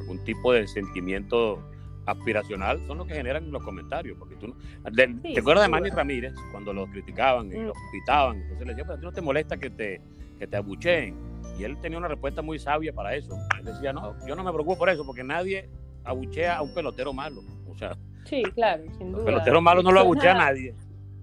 algún 0.00 0.24
tipo 0.24 0.52
de 0.52 0.66
sentimiento 0.66 1.62
aspiracional 2.06 2.80
son 2.86 2.98
los 2.98 3.06
que 3.06 3.14
generan 3.14 3.50
los 3.50 3.62
comentarios. 3.62 4.16
Porque 4.18 4.36
tú 4.36 4.48
no, 4.48 4.54
de, 4.90 5.06
sí, 5.22 5.34
¿Te 5.34 5.40
acuerdas 5.40 5.64
de 5.64 5.70
Manny 5.70 5.90
Ramírez 5.90 6.34
cuando 6.50 6.72
los 6.72 6.88
criticaban 6.90 7.52
y 7.52 7.56
mm. 7.56 7.66
los 7.66 7.76
pitaban? 7.92 8.36
Entonces 8.42 8.66
le 8.66 8.72
decía, 8.74 8.84
pero 8.84 8.94
a 8.94 9.00
ti 9.00 9.04
no 9.04 9.12
te 9.12 9.20
molesta 9.20 9.56
que 9.56 9.70
te, 9.70 10.00
que 10.38 10.46
te 10.46 10.56
abucheen. 10.56 11.16
Y 11.58 11.64
él 11.64 11.78
tenía 11.80 11.98
una 11.98 12.08
respuesta 12.08 12.42
muy 12.42 12.58
sabia 12.58 12.92
para 12.92 13.14
eso. 13.14 13.36
Él 13.58 13.64
decía, 13.64 13.92
no, 13.92 14.14
yo 14.26 14.34
no 14.34 14.42
me 14.42 14.52
preocupo 14.52 14.78
por 14.78 14.88
eso, 14.88 15.04
porque 15.06 15.22
nadie 15.22 15.68
abuchea 16.04 16.56
a 16.56 16.62
un 16.62 16.74
pelotero 16.74 17.12
malo. 17.12 17.42
O 17.70 17.76
sea, 17.76 17.96
sí, 18.24 18.42
claro, 18.54 18.84
sin 18.98 19.12
duda. 19.12 19.24
pelotero 19.24 19.60
malo 19.60 19.82
no 19.82 19.92
lo 19.92 20.00
abuchea 20.00 20.32
a 20.32 20.38
nadie. 20.38 20.74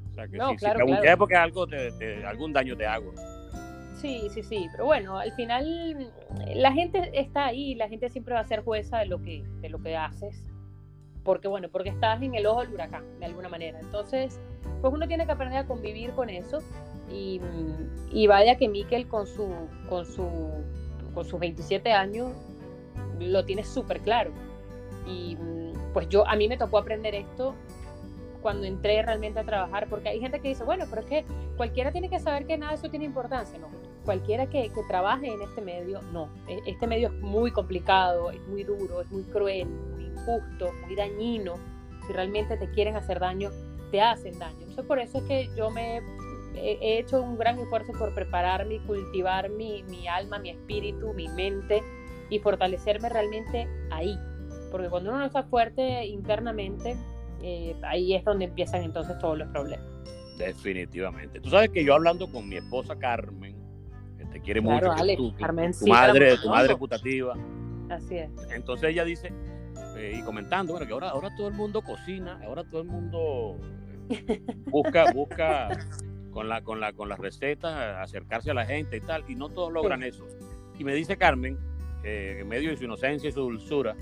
O 0.09 0.13
sea, 0.13 0.27
que 0.27 0.37
no, 0.37 0.49
si, 0.51 0.57
claro, 0.57 0.79
si 0.79 0.85
te 0.85 0.91
abuchea 0.91 1.01
claro. 1.01 1.17
porque 1.17 1.35
algo 1.35 1.67
te, 1.67 1.91
te, 1.93 2.25
algún 2.25 2.53
daño 2.53 2.75
te 2.75 2.85
hago. 2.85 3.13
Sí, 4.01 4.29
sí, 4.33 4.41
sí, 4.41 4.67
pero 4.71 4.85
bueno, 4.85 5.19
al 5.19 5.31
final 5.33 6.11
la 6.55 6.71
gente 6.71 7.11
está 7.13 7.45
ahí, 7.45 7.75
la 7.75 7.87
gente 7.87 8.09
siempre 8.09 8.33
va 8.33 8.39
a 8.39 8.45
ser 8.45 8.63
jueza 8.63 8.97
de 8.97 9.05
lo 9.05 9.21
que, 9.21 9.43
de 9.61 9.69
lo 9.69 9.79
que 9.79 9.95
haces, 9.95 10.43
porque 11.23 11.47
bueno, 11.47 11.69
porque 11.69 11.89
estás 11.89 12.21
en 12.21 12.35
el 12.35 12.45
ojo 12.45 12.61
del 12.61 12.73
huracán, 12.73 13.03
de 13.19 13.25
alguna 13.25 13.49
manera. 13.49 13.79
Entonces, 13.79 14.39
pues 14.81 14.93
uno 14.93 15.07
tiene 15.07 15.25
que 15.25 15.31
aprender 15.31 15.59
a 15.59 15.67
convivir 15.67 16.11
con 16.11 16.29
eso 16.29 16.59
y, 17.09 17.39
y 18.11 18.27
vaya 18.27 18.57
que 18.57 18.67
Miquel 18.67 19.07
con 19.07 19.27
su, 19.27 19.47
con 19.89 20.05
su, 20.05 20.27
con 21.13 21.25
sus 21.25 21.39
27 21.39 21.91
años 21.91 22.31
lo 23.19 23.45
tiene 23.45 23.63
súper 23.63 23.99
claro. 24.01 24.31
Y 25.05 25.37
pues 25.93 26.09
yo, 26.09 26.27
a 26.27 26.35
mí 26.35 26.47
me 26.47 26.57
tocó 26.57 26.77
aprender 26.77 27.13
esto 27.15 27.53
cuando 28.41 28.65
entré 28.65 29.03
realmente 29.03 29.39
a 29.39 29.43
trabajar, 29.43 29.87
porque 29.87 30.09
hay 30.09 30.19
gente 30.19 30.39
que 30.39 30.47
dice, 30.47 30.63
bueno, 30.63 30.85
pero 30.89 31.01
es 31.03 31.07
que 31.07 31.25
cualquiera 31.57 31.91
tiene 31.91 32.09
que 32.09 32.19
saber 32.19 32.47
que 32.47 32.57
nada 32.57 32.71
de 32.71 32.77
eso 32.79 32.89
tiene 32.89 33.05
importancia, 33.05 33.59
no 33.59 33.67
cualquiera 34.05 34.47
que, 34.47 34.69
que, 34.69 34.83
trabaje 34.83 35.27
en 35.27 35.41
este 35.41 35.61
medio, 35.61 36.01
no. 36.11 36.29
E, 36.47 36.59
este 36.65 36.87
medio 36.87 37.09
es 37.09 37.13
muy 37.21 37.51
complicado, 37.51 38.31
es 38.31 38.41
muy 38.47 38.63
duro, 38.63 39.01
es 39.01 39.11
muy 39.11 39.23
cruel, 39.23 39.67
injusto, 40.11 40.71
muy 40.85 40.95
dañino. 40.95 41.55
Si 42.07 42.13
realmente 42.13 42.57
te 42.57 42.69
quieren 42.71 42.95
hacer 42.95 43.19
daño, 43.19 43.49
te 43.91 44.01
hacen 44.01 44.37
daño. 44.39 44.59
Entonces 44.59 44.85
por 44.85 44.99
eso 44.99 45.19
es 45.19 45.23
que 45.25 45.49
yo 45.55 45.69
me 45.69 46.01
he 46.55 46.99
hecho 46.99 47.21
un 47.21 47.37
gran 47.37 47.57
esfuerzo 47.59 47.93
por 47.93 48.13
prepararme 48.13 48.75
y 48.75 48.79
cultivar 48.79 49.49
mi, 49.49 49.83
mi 49.83 50.07
alma, 50.07 50.39
mi 50.39 50.49
espíritu, 50.49 51.13
mi 51.13 51.27
mente 51.29 51.81
y 52.29 52.39
fortalecerme 52.39 53.09
realmente 53.09 53.67
ahí. 53.91 54.17
Porque 54.71 54.89
cuando 54.89 55.09
uno 55.09 55.19
no 55.19 55.25
está 55.25 55.43
fuerte 55.43 56.05
internamente, 56.05 56.95
eh, 57.41 57.75
ahí 57.83 58.15
es 58.15 58.23
donde 58.23 58.45
empiezan 58.45 58.83
entonces 58.83 59.17
todos 59.19 59.37
los 59.37 59.47
problemas. 59.49 59.85
Definitivamente. 60.37 61.39
Tú 61.39 61.49
sabes 61.49 61.69
que 61.69 61.83
yo 61.83 61.93
hablando 61.93 62.31
con 62.31 62.47
mi 62.47 62.55
esposa 62.55 62.95
Carmen, 62.97 63.55
que 64.17 64.25
te 64.25 64.41
quiere 64.41 64.61
mucho, 64.61 64.93
tu, 65.17 65.35
Carmen, 65.35 65.71
tu 65.77 65.87
madre, 65.87 66.37
tu 66.37 66.49
madre 66.49 66.75
putativa. 66.75 67.35
Así 67.89 68.17
es. 68.17 68.29
Entonces 68.55 68.91
ella 68.91 69.03
dice, 69.03 69.33
eh, 70.01 70.17
y 70.17 70.21
comentando, 70.23 70.73
bueno, 70.73 70.87
que 70.87 70.93
ahora, 70.93 71.09
ahora 71.09 71.29
todo 71.35 71.47
el 71.47 71.53
mundo 71.53 71.81
cocina, 71.81 72.39
ahora 72.43 72.63
todo 72.63 72.81
el 72.81 72.87
mundo 72.87 73.57
busca, 74.65 75.11
busca 75.11 75.69
con 76.31 76.49
la, 76.49 76.61
con 76.61 76.79
la, 76.79 76.93
con 76.93 77.09
las 77.09 77.19
recetas, 77.19 77.73
acercarse 77.99 78.51
a 78.51 78.53
la 78.53 78.65
gente 78.65 78.97
y 78.97 79.01
tal, 79.01 79.23
y 79.27 79.35
no 79.35 79.49
todos 79.49 79.71
logran 79.71 80.03
eso. 80.03 80.25
Y 80.79 80.83
me 80.83 80.93
dice 80.93 81.17
Carmen, 81.17 81.57
en 82.03 82.47
medio 82.47 82.71
de 82.71 82.77
su 82.77 82.85
inocencia 82.85 83.29
y 83.29 83.31
su 83.31 83.41
dulzura, 83.41 83.95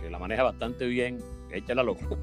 que 0.00 0.08
la 0.10 0.18
maneja 0.18 0.44
bastante 0.44 0.86
bien, 0.86 1.18
échala 1.50 1.82
loco, 1.82 2.16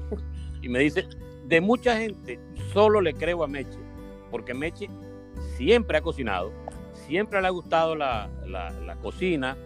y 0.62 0.68
me 0.68 0.78
dice, 0.78 1.06
de 1.46 1.60
mucha 1.60 1.98
gente 1.98 2.40
solo 2.72 3.00
le 3.00 3.14
creo 3.14 3.44
a 3.44 3.48
Meche, 3.48 3.78
porque 4.30 4.54
Meche 4.54 4.88
siempre 5.56 5.98
ha 5.98 6.00
cocinado, 6.00 6.52
siempre 7.06 7.40
le 7.40 7.48
ha 7.48 7.50
gustado 7.50 7.94
la, 7.94 8.30
la, 8.46 8.96
cocina. 8.96 9.56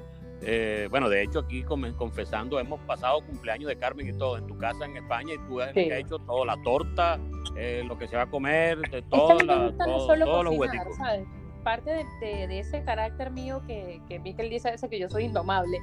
Eh, 0.40 0.87
bueno, 0.90 1.09
de 1.09 1.22
hecho 1.22 1.40
aquí 1.40 1.62
confesando, 1.62 2.61
hemos 2.61 2.81
pasado 2.81 3.20
cumpleaños 3.27 3.68
de 3.68 3.77
Carmen 3.77 4.09
y 4.09 4.12
todo 4.16 4.38
en 4.38 4.46
tu 4.46 4.57
casa 4.57 4.85
en 4.85 4.96
España 4.96 5.35
y 5.35 5.48
tú 5.48 5.61
has 5.61 5.77
hecho 5.77 6.18
todo, 6.20 6.44
la 6.44 6.57
torta, 6.62 7.18
eh, 7.57 7.83
lo 7.87 7.98
que 7.98 8.07
se 8.07 8.16
va 8.16 8.22
a 8.22 8.31
comer, 8.31 8.79
de 8.90 9.03
todo, 9.03 9.40
la, 9.40 9.72
todo, 9.77 10.07
todos 10.07 10.44
los 10.44 10.57
hueticos. 10.57 10.96
Parte 11.64 11.90
de, 12.20 12.46
de, 12.46 12.61
ese 12.61 12.83
carácter 12.85 13.31
mío 13.31 13.62
que, 13.66 14.01
que 14.09 14.20
Miquel 14.20 14.48
dice 14.48 14.68
a 14.68 14.70
veces 14.70 14.88
que 14.88 14.98
yo 14.98 15.11
soy 15.11 15.24
indomable, 15.24 15.79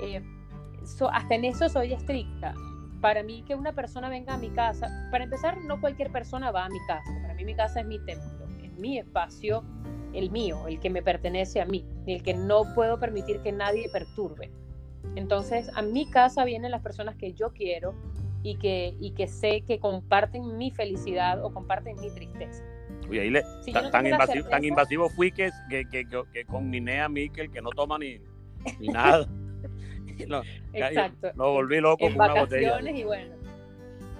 eh, 0.00 0.20
hasta 1.12 1.34
en 1.34 1.44
eso 1.44 1.68
soy 1.68 1.92
estricta 1.92 2.54
para 3.02 3.22
mí 3.24 3.42
que 3.42 3.54
una 3.54 3.72
persona 3.72 4.08
venga 4.08 4.34
a 4.34 4.38
mi 4.38 4.48
casa, 4.50 4.88
para 5.10 5.24
empezar, 5.24 5.58
no 5.64 5.80
cualquier 5.80 6.10
persona 6.10 6.50
va 6.52 6.64
a 6.64 6.68
mi 6.70 6.78
casa. 6.86 7.12
Para 7.20 7.34
mí 7.34 7.44
mi 7.44 7.54
casa 7.54 7.80
es 7.80 7.86
mi 7.86 7.98
templo, 7.98 8.46
es 8.62 8.72
mi 8.78 8.96
espacio, 8.96 9.64
el 10.14 10.30
mío, 10.30 10.66
el 10.68 10.80
que 10.80 10.90
me 10.90 11.02
pertenece 11.02 11.60
a 11.60 11.64
mí, 11.64 11.84
el 12.06 12.22
que 12.22 12.34
no 12.34 12.74
puedo 12.74 12.98
permitir 12.98 13.40
que 13.40 13.52
nadie 13.52 13.88
perturbe. 13.90 14.50
Entonces, 15.14 15.70
a 15.74 15.82
mi 15.82 16.08
casa 16.10 16.44
vienen 16.44 16.70
las 16.70 16.82
personas 16.82 17.16
que 17.16 17.32
yo 17.32 17.52
quiero 17.52 17.94
y 18.42 18.56
que, 18.56 18.94
y 19.00 19.12
que 19.12 19.26
sé 19.26 19.62
que 19.62 19.78
comparten 19.78 20.56
mi 20.56 20.70
felicidad 20.70 21.44
o 21.44 21.52
comparten 21.52 22.00
mi 22.00 22.10
tristeza. 22.10 22.64
Uy, 23.08 23.18
ahí 23.18 23.30
le, 23.30 23.42
tan, 23.90 24.06
invasivo, 24.06 24.48
tan, 24.48 24.64
invasivo, 24.64 25.08
fui 25.10 25.32
que, 25.32 25.50
que, 25.68 25.84
que, 25.86 26.06
que 26.32 26.44
combiné 26.44 27.00
a 27.00 27.08
Miquel 27.08 27.50
que 27.50 27.60
no 27.60 27.70
toma 27.70 27.98
ni, 27.98 28.20
ni 28.78 28.88
nada. 28.88 29.28
Exacto. 30.72 31.30
Lo 31.36 31.52
volví 31.52 31.80
loco 31.80 32.06
en 32.06 32.16
vacaciones 32.16 32.96
y 32.96 33.04
bueno. 33.04 33.36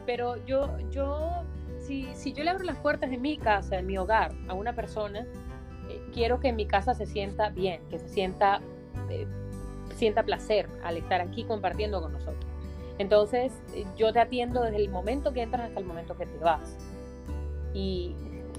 Pero 0.07 0.45
yo, 0.47 0.79
yo, 0.91 1.45
si, 1.79 2.09
si 2.15 2.33
yo 2.33 2.43
le 2.45 2.51
abro 2.51 2.65
las 2.65 2.79
puertas 2.79 3.11
de 3.11 3.19
mi 3.19 3.39
casa, 3.39 3.77
de 3.77 3.83
mi 3.83 3.97
hogar, 3.99 4.33
a 4.49 4.55
una 4.55 4.75
persona, 4.75 5.27
quiero 6.13 6.41
que 6.41 6.53
mi 6.53 6.67
casa 6.67 6.95
se 6.95 7.07
sienta 7.07 7.51
bien, 7.51 7.81
que 7.91 7.99
se 7.99 8.09
sienta, 8.09 8.61
eh, 9.11 9.27
sienta 9.97 10.23
placer 10.23 10.69
al 10.83 10.97
estar 10.97 11.21
aquí 11.21 11.45
compartiendo 11.45 12.01
con 12.01 12.13
nosotros. 12.13 12.45
Entonces, 12.99 13.53
yo 13.97 14.13
te 14.13 14.21
atiendo 14.21 14.63
desde 14.63 14.77
el 14.77 14.91
momento 14.91 15.33
que 15.33 15.43
entras 15.43 15.69
hasta 15.69 15.81
el 15.81 15.87
momento 15.87 16.17
que 16.17 16.27
te 16.27 16.39
vas. 16.39 16.77
Y 17.75 18.15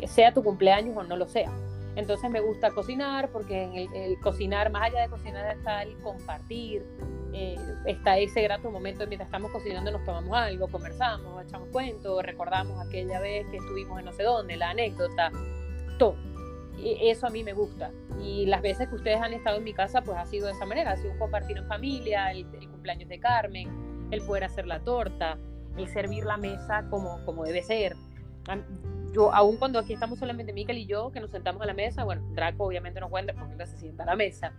sea 0.07 0.33
tu 0.33 0.43
cumpleaños 0.43 0.97
o 0.97 1.03
no 1.03 1.15
lo 1.15 1.27
sea. 1.27 1.51
Entonces 1.95 2.29
me 2.31 2.41
gusta 2.41 2.71
cocinar 2.71 3.29
porque 3.29 3.63
en 3.63 3.75
el, 3.93 4.19
cocinar, 4.19 4.71
más 4.71 4.83
allá 4.89 5.01
de 5.01 5.09
cocinar, 5.09 5.55
está 5.55 5.83
el 5.83 5.95
compartir, 5.99 6.83
eh, 7.33 7.55
está 7.85 8.17
ese 8.17 8.41
grato 8.41 8.71
momento 8.71 9.05
mientras 9.05 9.27
estamos 9.27 9.51
cocinando 9.51 9.91
nos 9.91 10.03
tomamos 10.03 10.35
algo, 10.35 10.67
conversamos, 10.67 11.43
echamos 11.45 11.69
cuentos, 11.69 12.23
recordamos 12.23 12.83
aquella 12.85 13.19
vez 13.19 13.45
que 13.47 13.57
estuvimos 13.57 13.99
en 13.99 14.05
no 14.05 14.13
sé 14.13 14.23
dónde, 14.23 14.57
la 14.57 14.71
anécdota, 14.71 15.31
todo. 15.99 16.15
Eso 16.79 17.27
a 17.27 17.29
mí 17.29 17.43
me 17.43 17.53
gusta. 17.53 17.91
Y 18.21 18.45
las 18.45 18.61
veces 18.61 18.89
que 18.89 18.95
ustedes 18.95 19.21
han 19.21 19.33
estado 19.33 19.57
en 19.57 19.63
mi 19.63 19.73
casa, 19.73 20.01
pues 20.01 20.17
ha 20.17 20.25
sido 20.25 20.47
de 20.47 20.53
esa 20.53 20.65
manera, 20.65 20.91
ha 20.91 20.97
sido 20.97 21.11
un 21.11 21.19
compartir 21.19 21.57
en 21.57 21.67
familia, 21.67 22.31
el, 22.31 22.45
el 22.59 22.69
cumpleaños 22.69 23.09
de 23.09 23.19
Carmen, 23.19 24.07
el 24.11 24.21
poder 24.21 24.43
hacer 24.45 24.65
la 24.65 24.79
torta, 24.79 25.37
el 25.77 25.87
servir 25.87 26.25
la 26.25 26.37
mesa 26.37 26.85
como, 26.89 27.23
como 27.25 27.43
debe 27.43 27.61
ser 27.63 27.95
yo, 29.13 29.33
aún 29.33 29.57
cuando 29.57 29.79
aquí 29.79 29.93
estamos 29.93 30.19
solamente 30.19 30.53
Miquel 30.53 30.77
y 30.77 30.85
yo, 30.85 31.11
que 31.11 31.19
nos 31.19 31.29
sentamos 31.29 31.61
a 31.61 31.65
la 31.65 31.73
mesa, 31.73 32.03
bueno, 32.03 32.23
Draco 32.33 32.65
obviamente 32.65 32.99
no 32.99 33.09
cuenta 33.09 33.33
porque 33.33 33.53
él 33.53 33.67
se 33.67 33.77
sienta 33.77 34.03
a 34.03 34.07
la 34.07 34.15
mesa, 34.15 34.53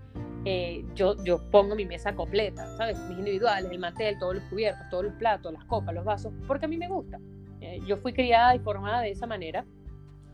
eh, 0.45 0.85
yo, 0.95 1.17
yo 1.25 1.51
pongo 1.51 1.75
mi 1.75 1.85
mesa 1.85 2.15
completa, 2.15 2.67
¿sabes? 2.77 2.99
Mis 3.09 3.19
individuales, 3.19 3.71
el 3.71 3.79
mantel, 3.79 4.19
todos 4.19 4.37
los 4.37 4.45
cubiertos, 4.45 4.89
todos 4.91 5.05
los 5.05 5.15
platos, 5.15 5.53
las 5.53 5.65
copas, 5.65 5.95
los 5.95 6.05
vasos, 6.05 6.33
porque 6.47 6.67
a 6.67 6.69
mí 6.69 6.77
me 6.77 6.89
gusta. 6.89 7.19
Eh, 7.61 7.81
yo 7.87 7.97
fui 7.97 8.13
criada 8.13 8.55
y 8.55 8.59
formada 8.61 9.01
de 9.01 9.11
esa 9.11 9.27
manera. 9.27 9.65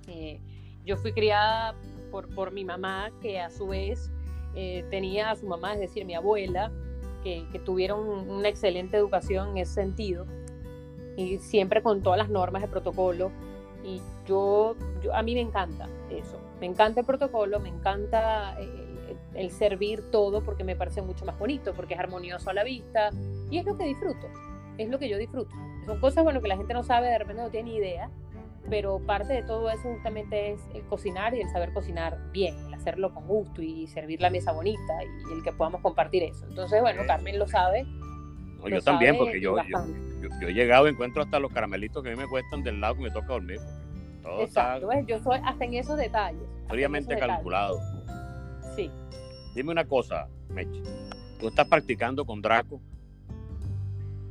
Eh, 0.09 0.41
yo 0.91 0.97
fui 0.97 1.13
criada 1.13 1.77
por, 2.11 2.29
por 2.35 2.51
mi 2.51 2.65
mamá, 2.65 3.13
que 3.23 3.41
a 3.41 3.49
su 3.49 3.69
vez 3.69 4.11
tenía 4.91 5.31
a 5.31 5.37
su 5.37 5.47
mamá, 5.47 5.75
es 5.75 5.79
decir, 5.79 6.05
mi 6.05 6.15
abuela, 6.17 6.73
que, 7.23 7.47
tuvieron 7.65 8.01
una 8.29 8.49
excelente 8.49 8.97
educación 8.97 9.51
en 9.51 9.59
ese 9.59 9.75
sentido 9.75 10.27
y 11.17 11.39
siempre 11.39 11.81
con 11.81 12.03
todas 12.03 12.19
las 12.19 12.29
normas 12.29 12.63
de 12.63 12.69
protocolo 12.69 13.31
y 13.85 14.01
yo, 14.27 14.75
yo, 15.01 15.15
a 15.15 15.23
mí 15.23 15.35
me 15.35 15.41
encanta 15.43 15.89
eso, 16.11 16.41
me 16.59 16.67
encanta 16.67 17.01
el 17.01 17.07
protocolo, 17.07 17.61
me 17.61 17.69
encanta 17.69 18.59
el, 18.59 19.51
servir 19.53 20.11
todo 20.11 20.43
porque 20.43 20.65
me 20.65 20.75
parece 20.75 21.03
mucho 21.03 21.25
más 21.25 21.39
bonito, 21.39 21.73
porque 21.75 21.95
es 21.95 22.01
armonioso 22.01 22.51
a 22.51 22.53
la 22.53 22.65
vista 22.65 23.11
y 23.49 23.59
es 23.59 23.65
lo 23.65 23.77
que 23.77 23.85
disfruto, 23.85 24.27
es 24.77 24.89
lo 24.89 24.99
que 24.99 25.09
yo 25.09 25.19
disfruto. 25.19 25.55
Son 25.87 26.01
cosas 26.01 26.25
bueno 26.25 26.43
que 26.43 26.49
la 26.49 26.57
gente 26.57 26.75
no 26.75 26.83
sabe, 26.83 27.09
de 27.09 27.19
repente 27.19 27.43
no 27.43 27.49
tiene 27.49 27.75
idea, 27.75 28.11
pero 28.69 28.99
parte 29.01 29.33
de 29.33 29.43
todo 29.43 29.71
eso 29.71 29.83
justamente 29.83 30.53
es 30.53 30.61
el 30.75 30.83
cocinar 30.83 31.35
y 31.35 31.41
el 31.41 31.49
saber 31.49 31.73
cocinar 31.73 32.19
bien, 32.33 32.55
el 32.67 32.75
hacerlo 32.75 33.15
con 33.15 33.27
gusto 33.27 33.63
y 33.63 33.87
servir 33.87 34.21
la 34.21 34.31
mesa 34.31 34.53
bonita 34.53 34.93
y 35.03 35.33
el 35.33 35.43
que 35.43 35.53
podamos 35.53 35.81
compartir 35.81 36.23
eso. 36.23 36.47
Entonces, 36.47 36.81
bueno, 36.81 37.03
Carmen 37.07 37.39
lo 37.39 37.47
sabe. 37.47 37.87
yo 38.69 38.81
también, 38.83 39.17
porque 39.17 39.41
yo, 39.41 39.57
yo, 40.41 40.49
he 40.49 40.53
llegado 40.53 40.87
y 40.87 40.91
encuentro 40.91 41.23
hasta 41.23 41.39
los 41.39 41.53
caramelitos 41.53 42.03
que 42.03 42.11
a 42.11 42.13
mí 42.13 42.19
me 42.19 42.29
cuestan 42.29 42.63
del 42.63 42.81
lado 42.81 42.97
que 42.97 43.03
me 43.03 43.11
toca 43.11 43.29
dormir. 43.29 43.61
Todo 44.23 44.43
Exacto, 44.43 44.89
yo 45.07 45.19
soy 45.23 45.41
hasta 45.45 45.65
en 45.65 45.75
esos 45.75 45.97
detalles. 45.97 46.43
Fríamente 46.69 47.19
calculado. 47.19 47.79
Sí. 48.77 48.91
Dime 49.55 49.73
una 49.73 49.85
cosa, 49.85 50.29
Meche. 50.51 50.83
Tú 51.41 51.49
estás 51.49 51.67
practicando 51.67 52.25
con 52.27 52.43
Draco 52.43 52.81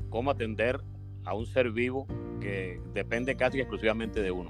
cómo 0.09 0.31
atender 0.31 0.79
a 1.25 1.33
un 1.33 1.45
ser 1.45 1.71
vivo 1.71 2.07
que 2.39 2.79
depende 2.93 3.35
casi 3.35 3.59
exclusivamente 3.59 4.21
de 4.21 4.31
uno. 4.31 4.49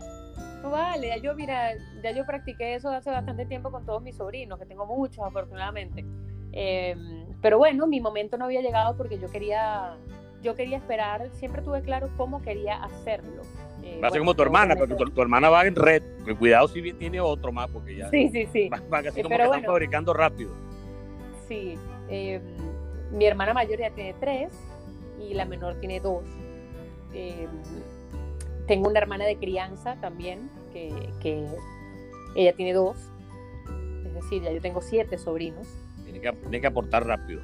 Vale, 0.64 1.08
ya 1.08 1.18
yo, 1.18 1.36
mira, 1.36 1.72
ya 2.04 2.12
yo 2.12 2.26
practiqué 2.26 2.76
eso 2.76 2.90
hace 2.90 3.10
bastante 3.10 3.46
tiempo 3.46 3.72
con 3.72 3.86
todos 3.86 4.02
mis 4.02 4.16
sobrinos, 4.18 4.60
que 4.60 4.66
tengo 4.66 4.86
muchos 4.86 5.26
afortunadamente. 5.26 6.06
Em, 6.52 7.28
pero 7.42 7.58
bueno, 7.58 7.88
mi 7.88 8.02
momento 8.02 8.38
no 8.38 8.46
había 8.46 8.62
llegado 8.62 8.98
porque 8.98 9.18
yo 9.20 9.30
quería 9.30 9.96
yo 10.42 10.56
quería 10.56 10.78
esperar, 10.78 11.30
siempre 11.34 11.62
tuve 11.62 11.82
claro 11.82 12.10
cómo 12.18 12.42
quería 12.42 12.82
hacerlo. 12.84 13.42
Eh, 13.84 14.00
va 14.02 14.08
a 14.08 14.12
ser 14.12 14.20
como 14.20 14.34
tu 14.34 14.42
hermana, 14.42 14.76
pero 14.76 14.96
tu, 14.96 15.22
hermana 15.22 15.50
va 15.50 15.66
en 15.66 15.76
red. 15.76 16.04
Cuidado 16.38 16.68
si 16.68 16.94
tiene 16.94 17.20
otro 17.20 17.52
más, 17.52 17.70
porque 17.70 17.96
ya. 17.96 18.10
Sí, 18.10 18.30
sí, 18.30 18.48
sí. 18.52 18.70
Va, 18.70 19.00
así 19.00 19.20
eh, 19.20 19.24
como 19.24 19.36
que 19.36 19.44
están 19.44 19.64
fabricando 19.64 20.14
rápido. 20.14 20.52
Sí. 21.48 21.78
Em, 22.10 22.42
mi 23.12 23.26
hermana 23.26 23.54
mayor 23.54 23.80
ya 23.80 23.90
tiene 23.92 24.14
tres 24.20 24.54
y 25.20 25.34
la 25.34 25.46
menor 25.46 25.76
tiene 25.80 26.00
dos. 26.00 26.24
Em, 27.14 27.50
tengo 28.68 28.90
una 28.90 29.00
hermana 29.00 29.26
de 29.26 29.38
crianza 29.38 29.96
también, 30.00 30.50
que, 30.72 31.12
que, 31.22 31.46
ella 32.36 32.54
tiene 32.54 32.74
dos. 32.74 32.98
Es 34.06 34.14
decir, 34.14 34.44
ya 34.44 34.52
yo 34.52 34.62
tengo 34.62 34.82
siete 34.82 35.18
sobrinos. 35.18 35.68
Tiene 36.04 36.22
que, 36.22 36.32
tiene 36.32 36.62
que 36.62 36.68
aportar 36.68 37.06
rápido. 37.06 37.42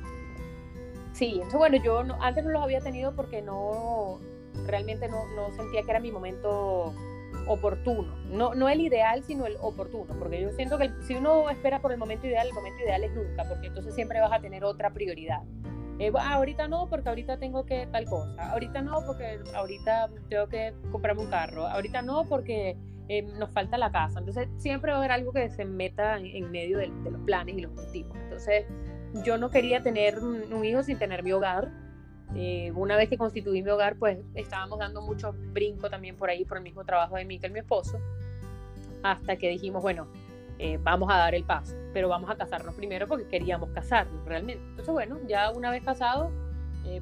Sí, 1.13 1.31
entonces 1.35 1.57
bueno, 1.57 1.77
yo 1.77 1.99
antes 2.19 2.43
no 2.43 2.51
los 2.51 2.61
había 2.61 2.81
tenido 2.81 3.15
porque 3.15 3.41
no, 3.41 4.19
realmente 4.67 5.07
no, 5.07 5.25
no, 5.35 5.51
sentía 5.55 5.81
que 5.83 5.91
era 5.91 5.99
mi 5.99 6.11
momento 6.11 6.93
oportuno. 7.47 8.15
No, 8.29 8.53
no 8.53 8.69
el 8.69 8.81
ideal, 8.81 9.23
sino 9.23 9.45
el 9.45 9.55
oportuno, 9.61 10.13
porque 10.19 10.41
yo 10.41 10.51
siento 10.51 10.77
que 10.77 10.91
si 11.07 11.15
uno 11.15 11.49
espera 11.49 11.81
por 11.81 11.91
el 11.91 11.97
momento 11.97 12.27
ideal, 12.27 12.47
el 12.47 12.53
momento 12.53 12.83
ideal 12.83 13.03
es 13.03 13.11
nunca, 13.13 13.43
porque 13.47 13.67
entonces 13.67 13.95
siempre 13.95 14.19
vas 14.19 14.31
a 14.31 14.39
tener 14.39 14.63
otra 14.63 14.91
prioridad. 14.91 15.41
Eh, 15.97 16.11
ah, 16.17 16.33
ahorita 16.33 16.67
no, 16.67 16.87
porque 16.89 17.09
ahorita 17.09 17.37
tengo 17.37 17.65
que 17.65 17.87
tal 17.87 18.05
cosa. 18.05 18.51
Ahorita 18.51 18.81
no, 18.81 19.05
porque 19.05 19.39
ahorita 19.53 20.09
tengo 20.29 20.47
que 20.47 20.73
comprarme 20.91 21.21
un 21.21 21.29
carro. 21.29 21.65
Ahorita 21.67 22.01
no, 22.01 22.25
porque 22.25 22.77
eh, 23.07 23.21
nos 23.21 23.49
falta 23.51 23.77
la 23.77 23.91
casa. 23.91 24.19
Entonces 24.19 24.49
siempre 24.57 24.91
va 24.91 24.97
a 24.97 24.99
haber 24.99 25.11
algo 25.11 25.31
que 25.31 25.49
se 25.49 25.63
meta 25.63 26.17
en, 26.17 26.51
medio 26.51 26.79
de, 26.79 26.87
los 26.87 27.21
planes 27.21 27.57
y 27.57 27.61
los 27.61 27.71
objetivos. 27.71 28.17
Entonces 28.17 28.65
yo 29.23 29.37
no 29.37 29.49
quería 29.49 29.81
tener 29.81 30.19
un, 30.19 30.65
hijo 30.65 30.83
sin 30.83 30.99
tener 30.99 31.23
mi 31.23 31.31
hogar. 31.31 31.71
Eh, 32.35 32.71
una 32.75 32.97
vez 32.97 33.07
que 33.07 33.17
constituí 33.17 33.63
mi 33.63 33.69
hogar, 33.69 33.95
pues 33.97 34.17
estábamos 34.33 34.79
dando 34.79 35.01
mucho 35.01 35.33
brinco 35.53 35.89
también 35.89 36.17
por 36.17 36.29
ahí, 36.29 36.43
por 36.43 36.57
el 36.57 36.63
mismo 36.63 36.83
trabajo 36.83 37.15
de 37.15 37.23
Miquel, 37.23 37.51
mi 37.51 37.59
esposo, 37.59 37.99
hasta 39.03 39.37
que 39.37 39.47
dijimos, 39.47 39.81
bueno, 39.81 40.07
eh, 40.59 40.79
vamos 40.81 41.09
a 41.11 41.17
dar 41.17 41.35
el 41.35 41.43
paso, 41.43 41.75
pero 41.93 42.09
vamos 42.09 42.29
a 42.29 42.35
casarnos 42.35 42.75
primero 42.75 43.07
porque 43.07 43.27
queríamos 43.27 43.69
casarnos 43.69 44.23
realmente. 44.25 44.63
Entonces, 44.69 44.93
bueno, 44.93 45.19
ya 45.27 45.51
una 45.51 45.71
vez 45.71 45.83
casado, 45.83 46.31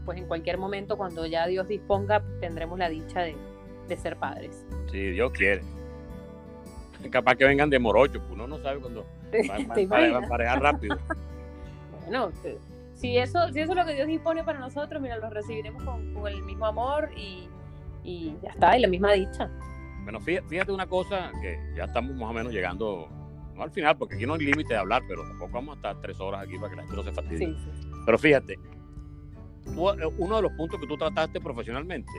pues 0.05 0.17
en 0.17 0.27
cualquier 0.27 0.57
momento, 0.57 0.97
cuando 0.97 1.25
ya 1.25 1.45
Dios 1.45 1.67
disponga, 1.67 2.23
tendremos 2.39 2.79
la 2.79 2.89
dicha 2.89 3.21
de, 3.21 3.35
de 3.87 3.97
ser 3.97 4.15
padres. 4.17 4.65
Sí, 4.91 5.11
Dios 5.11 5.31
quiere 5.33 5.61
capaz 7.09 7.35
que 7.35 7.45
vengan 7.45 7.69
de 7.69 7.79
morocho, 7.79 8.19
pues 8.19 8.31
uno 8.31 8.47
no 8.47 8.57
sabe 8.59 8.79
cuándo 8.79 9.05
van 9.87 10.15
a 10.15 10.27
parejar 10.27 10.61
rápido. 10.61 10.97
bueno, 12.01 12.31
si 12.93 13.17
eso, 13.17 13.51
si 13.51 13.59
eso 13.59 13.71
es 13.71 13.77
lo 13.77 13.85
que 13.85 13.95
Dios 13.95 14.07
dispone 14.07 14.43
para 14.43 14.59
nosotros, 14.59 15.01
mira, 15.01 15.17
lo 15.17 15.29
recibiremos 15.29 15.83
con, 15.83 16.27
el 16.27 16.43
mismo 16.43 16.65
amor 16.65 17.09
y, 17.15 17.47
y, 18.03 18.35
ya 18.41 18.49
está, 18.49 18.77
y 18.77 18.81
la 18.81 18.87
misma 18.87 19.13
dicha. 19.13 19.49
Bueno, 20.03 20.19
fíjate, 20.19 20.71
una 20.71 20.87
cosa, 20.87 21.31
que 21.41 21.57
ya 21.75 21.85
estamos 21.85 22.15
más 22.15 22.29
o 22.29 22.33
menos 22.33 22.53
llegando, 22.53 23.07
no 23.55 23.63
al 23.63 23.71
final, 23.71 23.97
porque 23.97 24.15
aquí 24.15 24.25
no 24.25 24.33
hay 24.33 24.41
límite 24.41 24.73
de 24.73 24.79
hablar, 24.79 25.03
pero 25.07 25.23
tampoco 25.23 25.51
vamos 25.51 25.73
a 25.73 25.75
estar 25.77 26.01
tres 26.01 26.19
horas 26.19 26.43
aquí 26.43 26.57
para 26.57 26.69
que 26.69 26.75
la 26.75 26.81
gente 26.83 26.95
no 26.95 27.03
se 27.03 27.11
fastidie. 27.11 27.55
Pero 28.05 28.17
fíjate, 28.17 28.53
eh, 28.53 30.11
uno 30.17 30.35
de 30.35 30.41
los 30.41 30.51
puntos 30.53 30.79
que 30.79 30.87
tú 30.87 30.97
trataste 30.97 31.39
profesionalmente, 31.39 32.11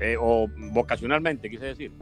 eh, 0.00 0.16
o 0.18 0.46
vocacionalmente, 0.72 1.50
quise 1.50 1.66
decir, 1.66 1.92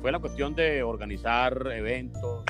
fue 0.00 0.12
la 0.12 0.18
cuestión 0.18 0.54
de 0.54 0.82
organizar 0.82 1.66
eventos, 1.72 2.44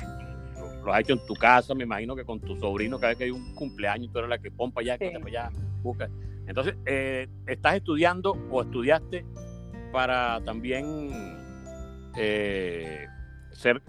lo, 0.83 0.93
has 0.93 0.99
hecho 0.99 1.13
en 1.13 1.25
tu 1.25 1.33
casa, 1.33 1.73
me 1.73 1.83
imagino 1.83 2.15
que 2.15 2.23
con 2.23 2.39
tu 2.39 2.55
sobrino, 2.57 2.99
cada 2.99 3.09
vez 3.09 3.17
que 3.17 3.23
hay 3.23 3.31
un 3.31 3.55
cumpleaños, 3.55 4.11
tú 4.11 4.19
eres 4.19 4.29
la 4.29 4.37
que 4.37 4.51
pompa 4.51 4.81
allá, 4.81 4.97
que 4.97 5.09
para 5.11 5.25
allá, 5.25 5.49
busca. 5.81 6.09
Entonces, 6.47 6.75
eh, 6.85 7.27
¿estás 7.47 7.75
estudiando 7.75 8.37
o 8.51 8.61
estudiaste 8.61 9.25
para 9.91 10.41
también 10.43 11.09
eh, 12.17 13.07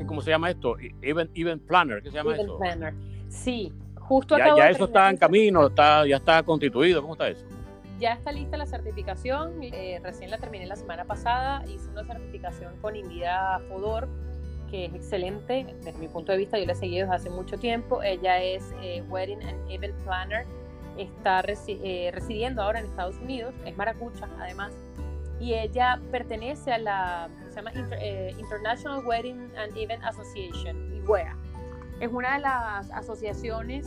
¿cómo 0.06 0.20
se 0.20 0.30
llama 0.30 0.50
esto? 0.50 0.78
E-, 0.78 0.94
event, 1.02 1.30
event 1.34 1.62
planner, 1.66 2.02
¿qué 2.02 2.10
se 2.10 2.16
llama 2.16 2.34
event 2.34 2.48
eso? 2.48 2.58
Planner. 2.58 2.94
Sí, 3.28 3.72
justo 3.98 4.38
ya, 4.38 4.56
ya 4.56 4.70
eso 4.70 4.84
está 4.84 5.10
en 5.10 5.16
camino, 5.16 5.66
está, 5.66 6.06
ya 6.06 6.16
está 6.16 6.42
constituido, 6.42 7.02
¿cómo 7.02 7.14
está 7.14 7.28
eso? 7.28 7.44
Ya 7.98 8.12
está 8.12 8.30
lista 8.30 8.56
la 8.56 8.66
certificación, 8.66 9.62
eh, 9.62 10.00
recién 10.02 10.30
la 10.30 10.38
terminé 10.38 10.66
la 10.66 10.76
semana 10.76 11.04
pasada, 11.04 11.64
hice 11.66 11.88
una 11.90 12.04
certificación 12.04 12.76
con 12.82 12.94
Invida 12.94 13.58
Fodor, 13.68 14.06
que 14.70 14.86
es 14.86 14.94
excelente 14.94 15.66
desde 15.82 15.98
mi 15.98 16.08
punto 16.08 16.32
de 16.32 16.38
vista, 16.38 16.58
yo 16.58 16.66
la 16.66 16.72
he 16.72 16.76
seguido 16.76 17.06
desde 17.06 17.16
hace 17.16 17.30
mucho 17.30 17.56
tiempo, 17.56 18.02
ella 18.02 18.42
es 18.42 18.74
eh, 18.82 19.02
Wedding 19.08 19.42
and 19.42 19.70
Event 19.70 19.94
Planner, 20.04 20.44
está 20.98 21.42
eh, 21.68 22.10
residiendo 22.12 22.62
ahora 22.62 22.80
en 22.80 22.86
Estados 22.86 23.16
Unidos, 23.16 23.54
es 23.64 23.76
maracucha 23.76 24.28
además, 24.38 24.74
y 25.40 25.54
ella 25.54 26.00
pertenece 26.10 26.72
a 26.72 26.78
la, 26.78 27.28
se 27.50 27.56
llama 27.56 27.72
International 28.38 29.04
Wedding 29.04 29.50
and 29.56 29.76
Event 29.76 30.02
Association, 30.04 30.94
IWEA. 30.94 31.36
Es 32.00 32.10
una 32.10 32.34
de 32.34 32.40
las 32.40 32.90
asociaciones 32.90 33.86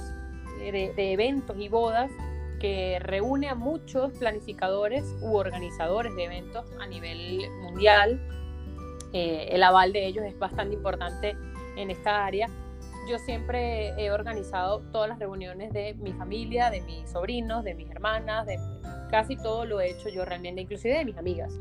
de, 0.59 0.93
de 0.95 1.13
eventos 1.13 1.57
y 1.57 1.69
bodas 1.69 2.11
que 2.59 2.99
reúne 2.99 3.49
a 3.49 3.55
muchos 3.55 4.11
planificadores 4.13 5.15
u 5.21 5.35
organizadores 5.35 6.15
de 6.15 6.25
eventos 6.25 6.65
a 6.79 6.85
nivel 6.85 7.49
mundial. 7.61 8.19
Eh, 9.13 9.47
el 9.51 9.63
aval 9.63 9.93
de 9.93 10.05
ellos 10.05 10.25
es 10.25 10.37
bastante 10.37 10.75
importante 10.75 11.35
en 11.77 11.89
esta 11.89 12.25
área. 12.25 12.47
Yo 13.09 13.17
siempre 13.17 13.89
he 13.97 14.11
organizado 14.11 14.81
todas 14.91 15.09
las 15.09 15.17
reuniones 15.17 15.73
de 15.73 15.95
mi 15.95 16.11
familia, 16.13 16.69
de 16.69 16.81
mis 16.81 17.09
sobrinos, 17.09 17.63
de 17.63 17.73
mis 17.73 17.89
hermanas, 17.89 18.45
de 18.45 18.59
casi 19.09 19.35
todo 19.35 19.65
lo 19.65 19.81
he 19.81 19.91
hecho 19.91 20.09
yo 20.09 20.25
realmente, 20.25 20.61
inclusive 20.61 20.97
de 20.97 21.05
mis 21.05 21.17
amigas. 21.17 21.57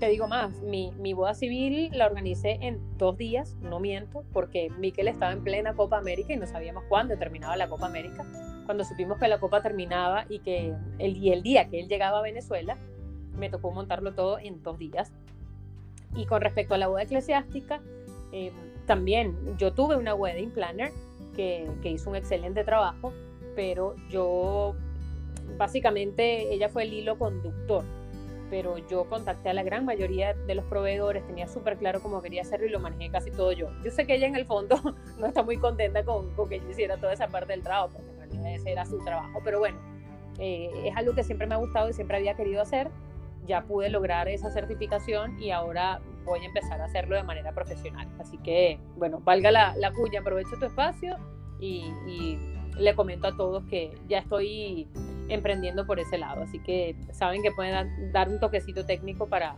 Te 0.00 0.08
digo 0.08 0.26
más, 0.26 0.60
mi, 0.62 0.92
mi 0.98 1.12
boda 1.12 1.34
civil 1.34 1.90
la 1.92 2.06
organicé 2.06 2.58
en 2.60 2.80
dos 2.98 3.16
días, 3.16 3.56
no 3.62 3.80
miento, 3.80 4.24
porque 4.32 4.70
Miquel 4.78 5.08
estaba 5.08 5.32
en 5.32 5.44
plena 5.44 5.74
Copa 5.74 5.98
América 5.98 6.32
y 6.32 6.36
no 6.36 6.46
sabíamos 6.46 6.84
cuándo 6.88 7.16
terminaba 7.16 7.56
la 7.56 7.68
Copa 7.68 7.86
América 7.86 8.26
cuando 8.64 8.84
supimos 8.84 9.18
que 9.18 9.28
la 9.28 9.38
copa 9.38 9.62
terminaba 9.62 10.26
y 10.28 10.40
que 10.40 10.74
el, 10.98 11.16
y 11.16 11.30
el 11.30 11.42
día 11.42 11.68
que 11.68 11.80
él 11.80 11.88
llegaba 11.88 12.18
a 12.18 12.22
Venezuela, 12.22 12.76
me 13.38 13.50
tocó 13.50 13.70
montarlo 13.70 14.14
todo 14.14 14.38
en 14.38 14.62
dos 14.62 14.78
días. 14.78 15.12
Y 16.16 16.26
con 16.26 16.40
respecto 16.40 16.74
a 16.74 16.78
la 16.78 16.86
boda 16.86 17.02
eclesiástica, 17.02 17.80
eh, 18.32 18.52
también 18.86 19.56
yo 19.58 19.72
tuve 19.72 19.96
una 19.96 20.14
wedding 20.14 20.50
planner 20.50 20.92
que, 21.34 21.68
que, 21.82 21.90
hizo 21.90 22.10
un 22.10 22.16
excelente 22.16 22.64
trabajo, 22.64 23.12
pero 23.56 23.96
yo, 24.08 24.74
básicamente, 25.56 26.52
ella 26.52 26.68
fue 26.68 26.84
el 26.84 26.92
hilo 26.92 27.18
conductor. 27.18 27.84
Pero 28.50 28.76
yo 28.88 29.08
contacté 29.08 29.48
a 29.48 29.54
la 29.54 29.62
gran 29.62 29.84
mayoría 29.84 30.34
de 30.34 30.54
los 30.54 30.64
proveedores, 30.66 31.26
tenía 31.26 31.48
súper 31.48 31.76
claro 31.76 32.00
cómo 32.00 32.22
quería 32.22 32.42
hacerlo 32.42 32.66
y 32.66 32.70
lo 32.70 32.78
manejé 32.78 33.10
casi 33.10 33.30
todo 33.30 33.52
yo. 33.52 33.68
Yo 33.82 33.90
sé 33.90 34.06
que 34.06 34.14
ella 34.14 34.26
en 34.26 34.36
el 34.36 34.44
fondo 34.44 34.76
no 35.18 35.26
está 35.26 35.42
muy 35.42 35.56
contenta 35.56 36.04
con, 36.04 36.30
con 36.34 36.48
que 36.48 36.60
yo 36.60 36.70
hiciera 36.70 36.96
toda 36.96 37.12
esa 37.12 37.28
parte 37.28 37.52
del 37.52 37.62
trabajo, 37.62 37.98
porque 38.16 38.54
ese 38.54 38.72
era 38.72 38.84
su 38.84 38.98
trabajo. 38.98 39.40
Pero 39.42 39.58
bueno, 39.60 39.78
eh, 40.38 40.70
es 40.84 40.96
algo 40.96 41.14
que 41.14 41.24
siempre 41.24 41.46
me 41.46 41.54
ha 41.54 41.58
gustado 41.58 41.88
y 41.88 41.92
siempre 41.92 42.16
había 42.16 42.34
querido 42.34 42.60
hacer. 42.60 42.90
Ya 43.46 43.62
pude 43.62 43.90
lograr 43.90 44.28
esa 44.28 44.50
certificación 44.50 45.40
y 45.40 45.50
ahora 45.50 46.00
voy 46.24 46.40
a 46.40 46.44
empezar 46.44 46.80
a 46.80 46.84
hacerlo 46.84 47.16
de 47.16 47.22
manera 47.22 47.52
profesional. 47.52 48.08
Así 48.18 48.38
que, 48.38 48.78
bueno, 48.96 49.20
valga 49.20 49.50
la, 49.50 49.74
la 49.76 49.92
cuña, 49.92 50.20
aprovecho 50.20 50.56
tu 50.58 50.64
espacio 50.64 51.16
y, 51.60 51.84
y 52.06 52.38
le 52.78 52.94
comento 52.94 53.28
a 53.28 53.36
todos 53.36 53.64
que 53.64 53.96
ya 54.08 54.18
estoy 54.18 54.88
emprendiendo 55.28 55.86
por 55.86 55.98
ese 56.00 56.18
lado. 56.18 56.42
Así 56.42 56.58
que 56.58 56.96
saben 57.12 57.42
que 57.42 57.50
pueden 57.52 58.12
dar 58.12 58.28
un 58.28 58.40
toquecito 58.40 58.84
técnico 58.84 59.26
para, 59.26 59.56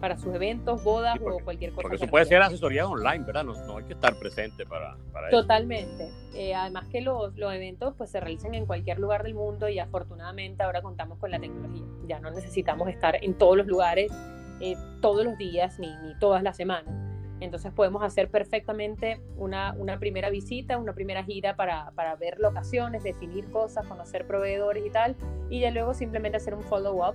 para 0.00 0.16
sus 0.16 0.34
eventos, 0.34 0.82
bodas 0.82 1.18
o 1.20 1.38
cualquier 1.44 1.72
cosa. 1.72 1.82
Porque 1.82 1.96
eso 1.96 2.06
puede 2.06 2.24
ser 2.24 2.42
asesoría 2.42 2.86
online, 2.86 3.24
¿verdad? 3.24 3.44
No, 3.44 3.76
hay 3.76 3.84
que 3.84 3.94
estar 3.94 4.14
presente 4.18 4.66
para, 4.66 4.96
para 5.12 5.30
Totalmente. 5.30 6.10
Eh, 6.34 6.54
además 6.54 6.86
que 6.88 7.00
los, 7.00 7.36
los, 7.36 7.52
eventos 7.52 7.94
pues 7.96 8.10
se 8.10 8.20
realizan 8.20 8.54
en 8.54 8.66
cualquier 8.66 8.98
lugar 8.98 9.22
del 9.22 9.34
mundo 9.34 9.68
y 9.68 9.78
afortunadamente 9.78 10.62
ahora 10.62 10.82
contamos 10.82 11.18
con 11.18 11.30
la 11.30 11.38
tecnología. 11.38 11.84
Ya 12.06 12.20
no 12.20 12.30
necesitamos 12.30 12.88
estar 12.88 13.22
en 13.22 13.34
todos 13.34 13.56
los 13.56 13.66
lugares 13.66 14.12
eh, 14.60 14.74
todos 15.00 15.24
los 15.24 15.36
días 15.36 15.78
ni, 15.78 15.94
ni 16.02 16.18
todas 16.18 16.42
las 16.42 16.56
semanas. 16.56 17.05
Entonces 17.40 17.72
podemos 17.72 18.02
hacer 18.02 18.30
perfectamente 18.30 19.20
una, 19.36 19.74
una 19.76 19.98
primera 19.98 20.30
visita, 20.30 20.78
una 20.78 20.94
primera 20.94 21.22
gira 21.22 21.54
para, 21.54 21.90
para, 21.94 22.16
ver 22.16 22.38
locaciones, 22.38 23.02
definir 23.02 23.50
cosas, 23.50 23.86
conocer 23.86 24.26
proveedores 24.26 24.86
y 24.86 24.90
tal, 24.90 25.16
y 25.50 25.60
ya 25.60 25.70
luego 25.70 25.92
simplemente 25.92 26.38
hacer 26.38 26.54
un 26.54 26.62
follow-up. 26.62 27.14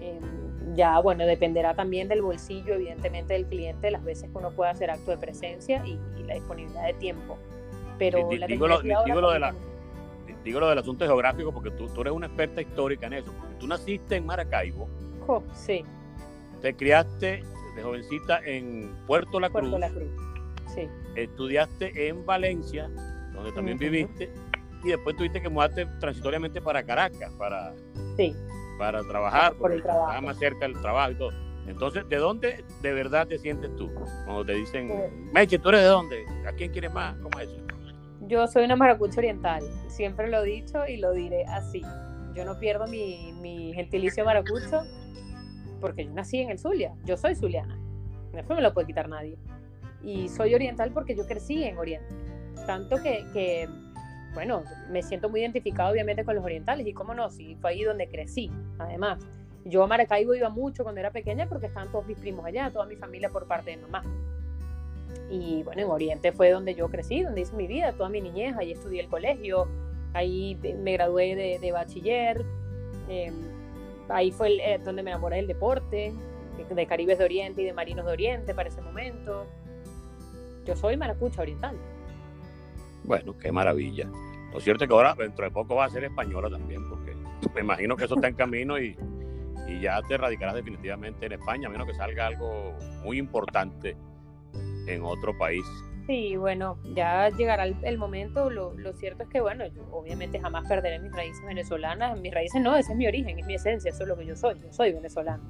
Eh, 0.00 0.18
ya, 0.74 0.98
bueno, 1.00 1.26
dependerá 1.26 1.74
también 1.74 2.08
del 2.08 2.22
bolsillo, 2.22 2.74
evidentemente, 2.74 3.34
del 3.34 3.46
cliente, 3.46 3.90
las 3.90 4.02
veces 4.02 4.30
que 4.30 4.38
uno 4.38 4.50
pueda 4.50 4.70
hacer 4.70 4.90
acto 4.90 5.10
de 5.10 5.18
presencia 5.18 5.84
y, 5.84 5.98
la 6.24 6.34
disponibilidad 6.34 6.86
de 6.86 6.94
tiempo. 6.94 7.36
Pero 7.98 8.28
digo, 8.28 8.68
lo, 8.68 8.80
digo, 8.80 9.20
lo 10.60 10.68
del 10.68 10.78
asunto 10.78 11.04
geográfico 11.04 11.52
porque 11.52 11.72
tú, 11.72 11.88
tú, 11.88 12.02
eres 12.02 12.12
una 12.12 12.26
experta 12.26 12.62
histórica 12.62 13.08
en 13.08 13.14
eso. 13.14 13.32
Porque 13.36 13.56
tú 13.56 13.66
naciste 13.66 14.16
en 14.16 14.26
Maracaibo. 14.26 14.88
sí. 15.52 15.84
Te 16.62 16.74
criaste 16.74 17.42
de 17.80 17.86
jovencita 17.86 18.40
en 18.44 18.94
Puerto 19.06 19.40
La 19.40 19.50
Cruz. 19.50 19.70
Puerto 19.70 19.78
La 19.78 19.90
Cruz, 19.90 20.10
sí. 20.74 20.88
Estudiaste 21.16 22.08
en 22.08 22.24
Valencia, 22.24 22.88
donde 23.32 23.52
también 23.52 23.78
viviste. 23.78 24.32
Y 24.82 24.88
después 24.88 25.14
tuviste 25.16 25.42
que 25.42 25.48
mudarte 25.48 25.86
transitoriamente 25.98 26.62
para 26.62 26.82
Caracas, 26.82 27.30
para... 27.38 27.74
Sí 28.16 28.34
para 28.80 29.04
trabajar, 29.04 29.54
porque 29.58 29.76
está 29.76 30.20
más 30.22 30.38
cerca 30.38 30.60
del 30.60 30.80
trabajo 30.80 31.10
y 31.10 31.14
todo. 31.16 31.30
Entonces, 31.66 32.08
¿de 32.08 32.16
dónde 32.16 32.64
de 32.80 32.92
verdad 32.94 33.28
te 33.28 33.38
sientes 33.38 33.76
tú? 33.76 33.92
Cuando 34.24 34.42
te 34.46 34.54
dicen, 34.54 34.88
pues 34.88 35.12
Meche, 35.34 35.58
¿tú 35.58 35.68
eres 35.68 35.82
de 35.82 35.86
dónde? 35.86 36.24
¿A 36.48 36.52
quién 36.52 36.72
quieres 36.72 36.90
más? 36.90 37.14
¿Cómo 37.18 37.38
es 37.38 37.50
eso? 37.50 37.60
Yo 38.22 38.46
soy 38.46 38.64
una 38.64 38.76
maracucha 38.76 39.18
oriental, 39.18 39.62
siempre 39.88 40.28
lo 40.28 40.42
he 40.42 40.46
dicho 40.46 40.86
y 40.86 40.96
lo 40.96 41.12
diré 41.12 41.44
así. 41.44 41.82
Yo 42.34 42.46
no 42.46 42.58
pierdo 42.58 42.86
mi, 42.86 43.34
mi 43.34 43.74
gentilicio 43.74 44.24
maracucho 44.24 44.82
porque 45.80 46.04
yo 46.04 46.12
nací 46.12 46.40
en 46.40 46.50
el 46.50 46.58
Zulia, 46.58 46.94
yo 47.04 47.16
soy 47.16 47.34
zuliana, 47.34 47.78
eso 48.34 48.54
me 48.54 48.62
lo 48.62 48.72
puede 48.72 48.86
quitar 48.86 49.08
nadie. 49.08 49.36
Y 50.02 50.28
soy 50.28 50.54
oriental 50.54 50.92
porque 50.92 51.14
yo 51.14 51.26
crecí 51.26 51.62
en 51.64 51.76
Oriente, 51.76 52.08
tanto 52.66 52.96
que, 53.02 53.24
que 53.32 53.68
bueno, 54.34 54.62
me 54.90 55.02
siento 55.02 55.28
muy 55.28 55.40
identificado 55.40 55.92
obviamente 55.92 56.24
con 56.24 56.34
los 56.36 56.44
orientales 56.44 56.86
y 56.86 56.92
cómo 56.92 57.14
no, 57.14 57.30
si 57.30 57.56
fue 57.56 57.70
ahí 57.70 57.82
donde 57.82 58.08
crecí, 58.08 58.50
además. 58.78 59.18
Yo 59.66 59.82
a 59.82 59.86
Maracaibo 59.86 60.34
iba 60.34 60.48
mucho 60.48 60.84
cuando 60.84 61.00
era 61.00 61.10
pequeña 61.10 61.46
porque 61.46 61.66
estaban 61.66 61.92
todos 61.92 62.06
mis 62.06 62.18
primos 62.18 62.46
allá, 62.46 62.70
toda 62.70 62.86
mi 62.86 62.96
familia 62.96 63.28
por 63.28 63.46
parte 63.46 63.72
de 63.72 63.76
mamá. 63.76 64.02
Y 65.28 65.62
bueno, 65.64 65.82
en 65.82 65.90
Oriente 65.90 66.32
fue 66.32 66.50
donde 66.50 66.74
yo 66.74 66.88
crecí, 66.88 67.22
donde 67.22 67.42
hice 67.42 67.54
mi 67.54 67.66
vida, 67.66 67.92
toda 67.92 68.08
mi 68.08 68.22
niñez, 68.22 68.56
ahí 68.56 68.72
estudié 68.72 69.02
el 69.02 69.08
colegio, 69.08 69.68
ahí 70.14 70.58
me 70.78 70.92
gradué 70.94 71.58
de, 71.60 71.72
bachiller, 71.72 72.42
em, 73.08 73.34
ahí 74.12 74.30
fue 74.30 74.56
eh, 74.56 74.78
donde 74.78 75.02
me 75.02 75.10
enamoré 75.10 75.36
del 75.36 75.46
deporte, 75.46 76.12
de 76.68 76.86
Caribes 76.86 77.18
de 77.18 77.24
Oriente 77.24 77.62
y 77.62 77.64
de 77.64 77.72
Marinos 77.72 78.06
de 78.06 78.12
Oriente 78.12 78.54
para 78.54 78.68
ese 78.68 78.80
momento. 78.80 79.46
yo 80.64 80.76
soy 80.76 80.96
maracucha 80.96 81.42
oriental. 81.42 81.76
Bueno, 83.04 83.36
qué 83.38 83.50
maravilla. 83.50 84.08
Lo 84.52 84.60
cierto 84.60 84.84
es 84.84 84.88
que 84.88 84.94
ahora, 84.94 85.14
dentro 85.14 85.44
de 85.44 85.50
poco, 85.50 85.76
va 85.76 85.86
a 85.86 85.90
ser 85.90 86.04
española 86.04 86.50
también, 86.50 86.88
porque 86.88 87.16
me 87.54 87.60
imagino 87.60 87.96
que 87.96 88.04
eso 88.04 88.14
está 88.14 88.28
en 88.28 88.34
camino 88.34 88.78
y, 88.78 88.96
y 89.66 89.80
ya 89.80 90.00
te 90.02 90.16
radicarás 90.16 90.54
definitivamente 90.54 91.26
en 91.26 91.32
España, 91.32 91.68
a 91.68 91.70
menos 91.70 91.86
que 91.86 91.94
salga 91.94 92.26
algo 92.26 92.74
muy 93.02 93.18
importante 93.18 93.96
en 94.86 95.02
otro 95.02 95.36
país. 95.36 95.64
Sí, 96.10 96.36
bueno, 96.36 96.76
ya 96.92 97.28
llegará 97.28 97.66
el, 97.66 97.96
momento. 97.96 98.50
Lo, 98.50 98.74
cierto 98.94 99.22
es 99.22 99.28
que, 99.28 99.40
bueno, 99.40 99.64
yo 99.68 99.86
obviamente 99.92 100.40
jamás 100.40 100.66
perderé 100.66 100.98
mis 100.98 101.12
raíces 101.12 101.40
venezolanas. 101.46 102.18
Mis 102.18 102.34
raíces 102.34 102.60
no, 102.60 102.74
ese 102.74 102.90
es 102.90 102.98
mi 102.98 103.06
origen, 103.06 103.38
es 103.38 103.46
mi 103.46 103.54
esencia, 103.54 103.90
eso 103.90 104.02
es 104.02 104.08
lo 104.08 104.16
que 104.16 104.26
yo 104.26 104.34
soy. 104.34 104.58
Yo 104.58 104.72
soy 104.72 104.92
venezolano. 104.92 105.40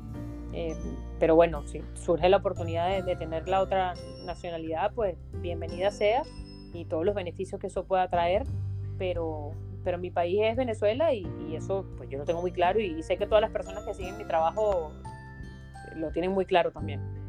Eh, 0.52 0.76
pero 1.18 1.34
bueno, 1.34 1.66
si 1.66 1.80
surge 1.94 2.28
la 2.28 2.36
oportunidad 2.36 3.02
de, 3.02 3.16
tener 3.16 3.48
la 3.48 3.62
otra 3.62 3.94
nacionalidad, 4.26 4.92
pues 4.92 5.16
bienvenida 5.40 5.90
sea 5.90 6.24
y 6.74 6.84
todos 6.84 7.06
los 7.06 7.14
beneficios 7.14 7.58
que 7.58 7.68
eso 7.68 7.86
pueda 7.86 8.06
traer. 8.10 8.42
Pero, 8.98 9.52
pero 9.82 9.96
mi 9.96 10.10
país 10.10 10.40
es 10.42 10.56
Venezuela 10.56 11.14
y, 11.14 11.26
y 11.48 11.56
eso 11.56 11.86
pues 11.96 12.10
yo 12.10 12.18
lo 12.18 12.26
tengo 12.26 12.42
muy 12.42 12.52
claro 12.52 12.80
y 12.80 13.02
sé 13.02 13.16
que 13.16 13.26
todas 13.26 13.40
las 13.40 13.50
personas 13.50 13.82
que 13.86 13.94
siguen 13.94 14.18
mi 14.18 14.26
trabajo 14.26 14.92
lo 15.96 16.10
tienen 16.10 16.32
muy 16.32 16.44
claro 16.44 16.70
también. 16.70 17.19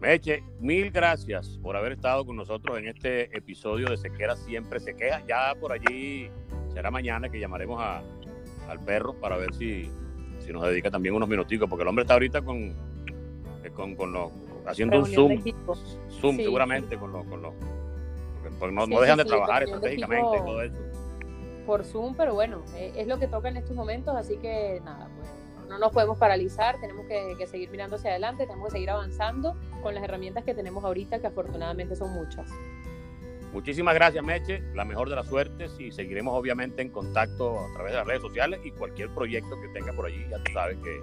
Meche, 0.00 0.44
mil 0.60 0.92
gracias 0.92 1.58
por 1.60 1.76
haber 1.76 1.92
estado 1.92 2.24
con 2.24 2.36
nosotros 2.36 2.78
en 2.78 2.86
este 2.86 3.36
episodio 3.36 3.88
de 3.88 3.96
Sequera 3.96 4.36
Siempre 4.36 4.78
Se 4.78 4.94
Queja. 4.94 5.24
Ya 5.26 5.54
por 5.58 5.72
allí 5.72 6.30
será 6.72 6.90
mañana 6.92 7.28
que 7.28 7.40
llamaremos 7.40 7.80
a, 7.80 8.00
al 8.68 8.78
perro 8.84 9.14
para 9.14 9.36
ver 9.36 9.52
si, 9.54 9.90
si 10.38 10.52
nos 10.52 10.62
dedica 10.64 10.88
también 10.88 11.16
unos 11.16 11.28
minuticos, 11.28 11.68
porque 11.68 11.82
el 11.82 11.88
hombre 11.88 12.02
está 12.02 12.14
ahorita 12.14 12.42
con, 12.42 12.76
eh, 13.64 13.70
con, 13.74 13.96
con 13.96 14.12
los, 14.12 14.30
haciendo 14.66 15.00
un 15.00 15.06
Zoom, 15.06 15.42
Zoom 16.20 16.36
seguramente 16.36 16.96
con 16.96 17.10
los... 17.10 17.26
Con 17.26 17.42
los 17.42 17.54
porque 18.60 18.74
no, 18.74 18.86
no 18.86 19.00
dejan 19.00 19.18
de 19.18 19.24
trabajar 19.24 19.64
estratégicamente 19.64 20.36
y 20.36 20.40
todo 20.40 20.62
eso. 20.62 20.76
Por 21.66 21.84
Zoom, 21.84 22.14
pero 22.14 22.34
bueno, 22.34 22.62
eh, 22.76 22.92
es 22.96 23.06
lo 23.06 23.18
que 23.18 23.26
toca 23.26 23.48
en 23.48 23.56
estos 23.56 23.76
momentos, 23.76 24.16
así 24.16 24.36
que 24.36 24.80
nada, 24.84 25.10
pues 25.16 25.28
no 25.68 25.78
nos 25.78 25.92
podemos 25.92 26.18
paralizar, 26.18 26.80
tenemos 26.80 27.06
que, 27.06 27.46
seguir 27.46 27.70
mirando 27.70 27.96
hacia 27.96 28.10
adelante, 28.10 28.46
tenemos 28.46 28.68
que 28.68 28.72
seguir 28.72 28.90
avanzando 28.90 29.54
con 29.80 29.94
las 29.94 30.04
herramientas 30.04 30.44
que 30.44 30.54
tenemos 30.54 30.84
ahorita, 30.84 31.20
que 31.20 31.26
afortunadamente 31.26 31.96
son 31.96 32.12
muchas. 32.12 32.48
Muchísimas 33.52 33.94
gracias, 33.94 34.22
Meche. 34.22 34.62
La 34.74 34.84
mejor 34.84 35.08
de 35.08 35.16
las 35.16 35.26
suertes 35.26 35.74
y 35.78 35.90
seguiremos 35.90 36.34
obviamente 36.34 36.82
en 36.82 36.90
contacto 36.90 37.58
a 37.58 37.72
través 37.74 37.92
de 37.92 37.98
las 37.98 38.06
redes 38.06 38.22
sociales 38.22 38.60
y 38.62 38.70
cualquier 38.72 39.08
proyecto 39.10 39.58
que 39.60 39.68
tenga 39.68 39.92
por 39.92 40.06
allí, 40.06 40.24
ya 40.30 40.38
tú 40.38 40.52
sabes 40.52 40.76
que 40.78 41.00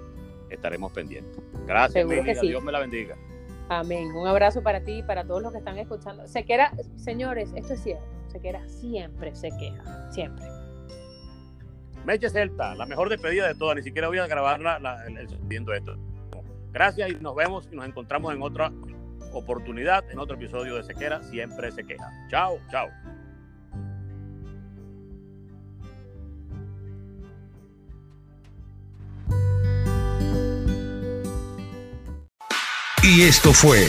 estaremos 0.49 0.91
pendientes. 0.91 1.41
Gracias, 1.65 2.05
Meche. 2.05 2.39
Dios 2.41 2.63
me 2.63 2.71
la 2.71 2.79
bendiga. 2.79 3.17
Amén. 3.69 4.11
Un 4.15 4.27
abrazo 4.27 4.61
para 4.61 4.81
ti 4.81 4.99
y 4.99 5.03
para 5.03 5.25
todos 5.25 5.41
los 5.41 5.51
que 5.51 5.57
están 5.57 5.79
escuchando. 5.79 6.27
Se 6.27 6.45
queda, 6.45 6.71
señores, 6.97 7.51
esto 7.55 7.73
es 7.73 7.81
cierto. 7.81 8.05
Se 8.27 8.39
queda 8.39 8.67
siempre 8.67 9.35
se 9.35 9.49
queja, 9.57 10.11
siempre. 10.11 10.45
Meche 12.05 12.29
Celta, 12.29 12.75
la 12.75 12.85
mejor 12.85 13.09
despedida 13.09 13.47
de 13.47 13.55
todas. 13.55 13.75
Ni 13.75 13.81
siquiera 13.81 14.07
voy 14.07 14.19
a 14.19 14.27
grabarla 14.27 14.77
el, 15.07 15.17
esto. 15.17 15.97
Gracias 16.75 17.09
y 17.09 17.15
nos 17.21 17.33
vemos 17.33 17.69
y 17.71 17.75
nos 17.77 17.85
encontramos 17.85 18.35
en 18.35 18.41
otra 18.41 18.69
oportunidad, 19.31 20.03
en 20.11 20.19
otro 20.19 20.35
episodio 20.35 20.75
de 20.75 20.83
Sequera. 20.83 21.23
Siempre 21.23 21.71
se 21.71 21.85
queja. 21.85 22.11
Chao, 22.29 22.59
chao. 22.69 22.89
Y 33.03 33.21
esto 33.21 33.53
fue 33.53 33.87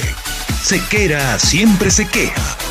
Sequera 0.63 1.39
Siempre 1.41 1.91
se 1.91 2.07
queja 2.07 2.66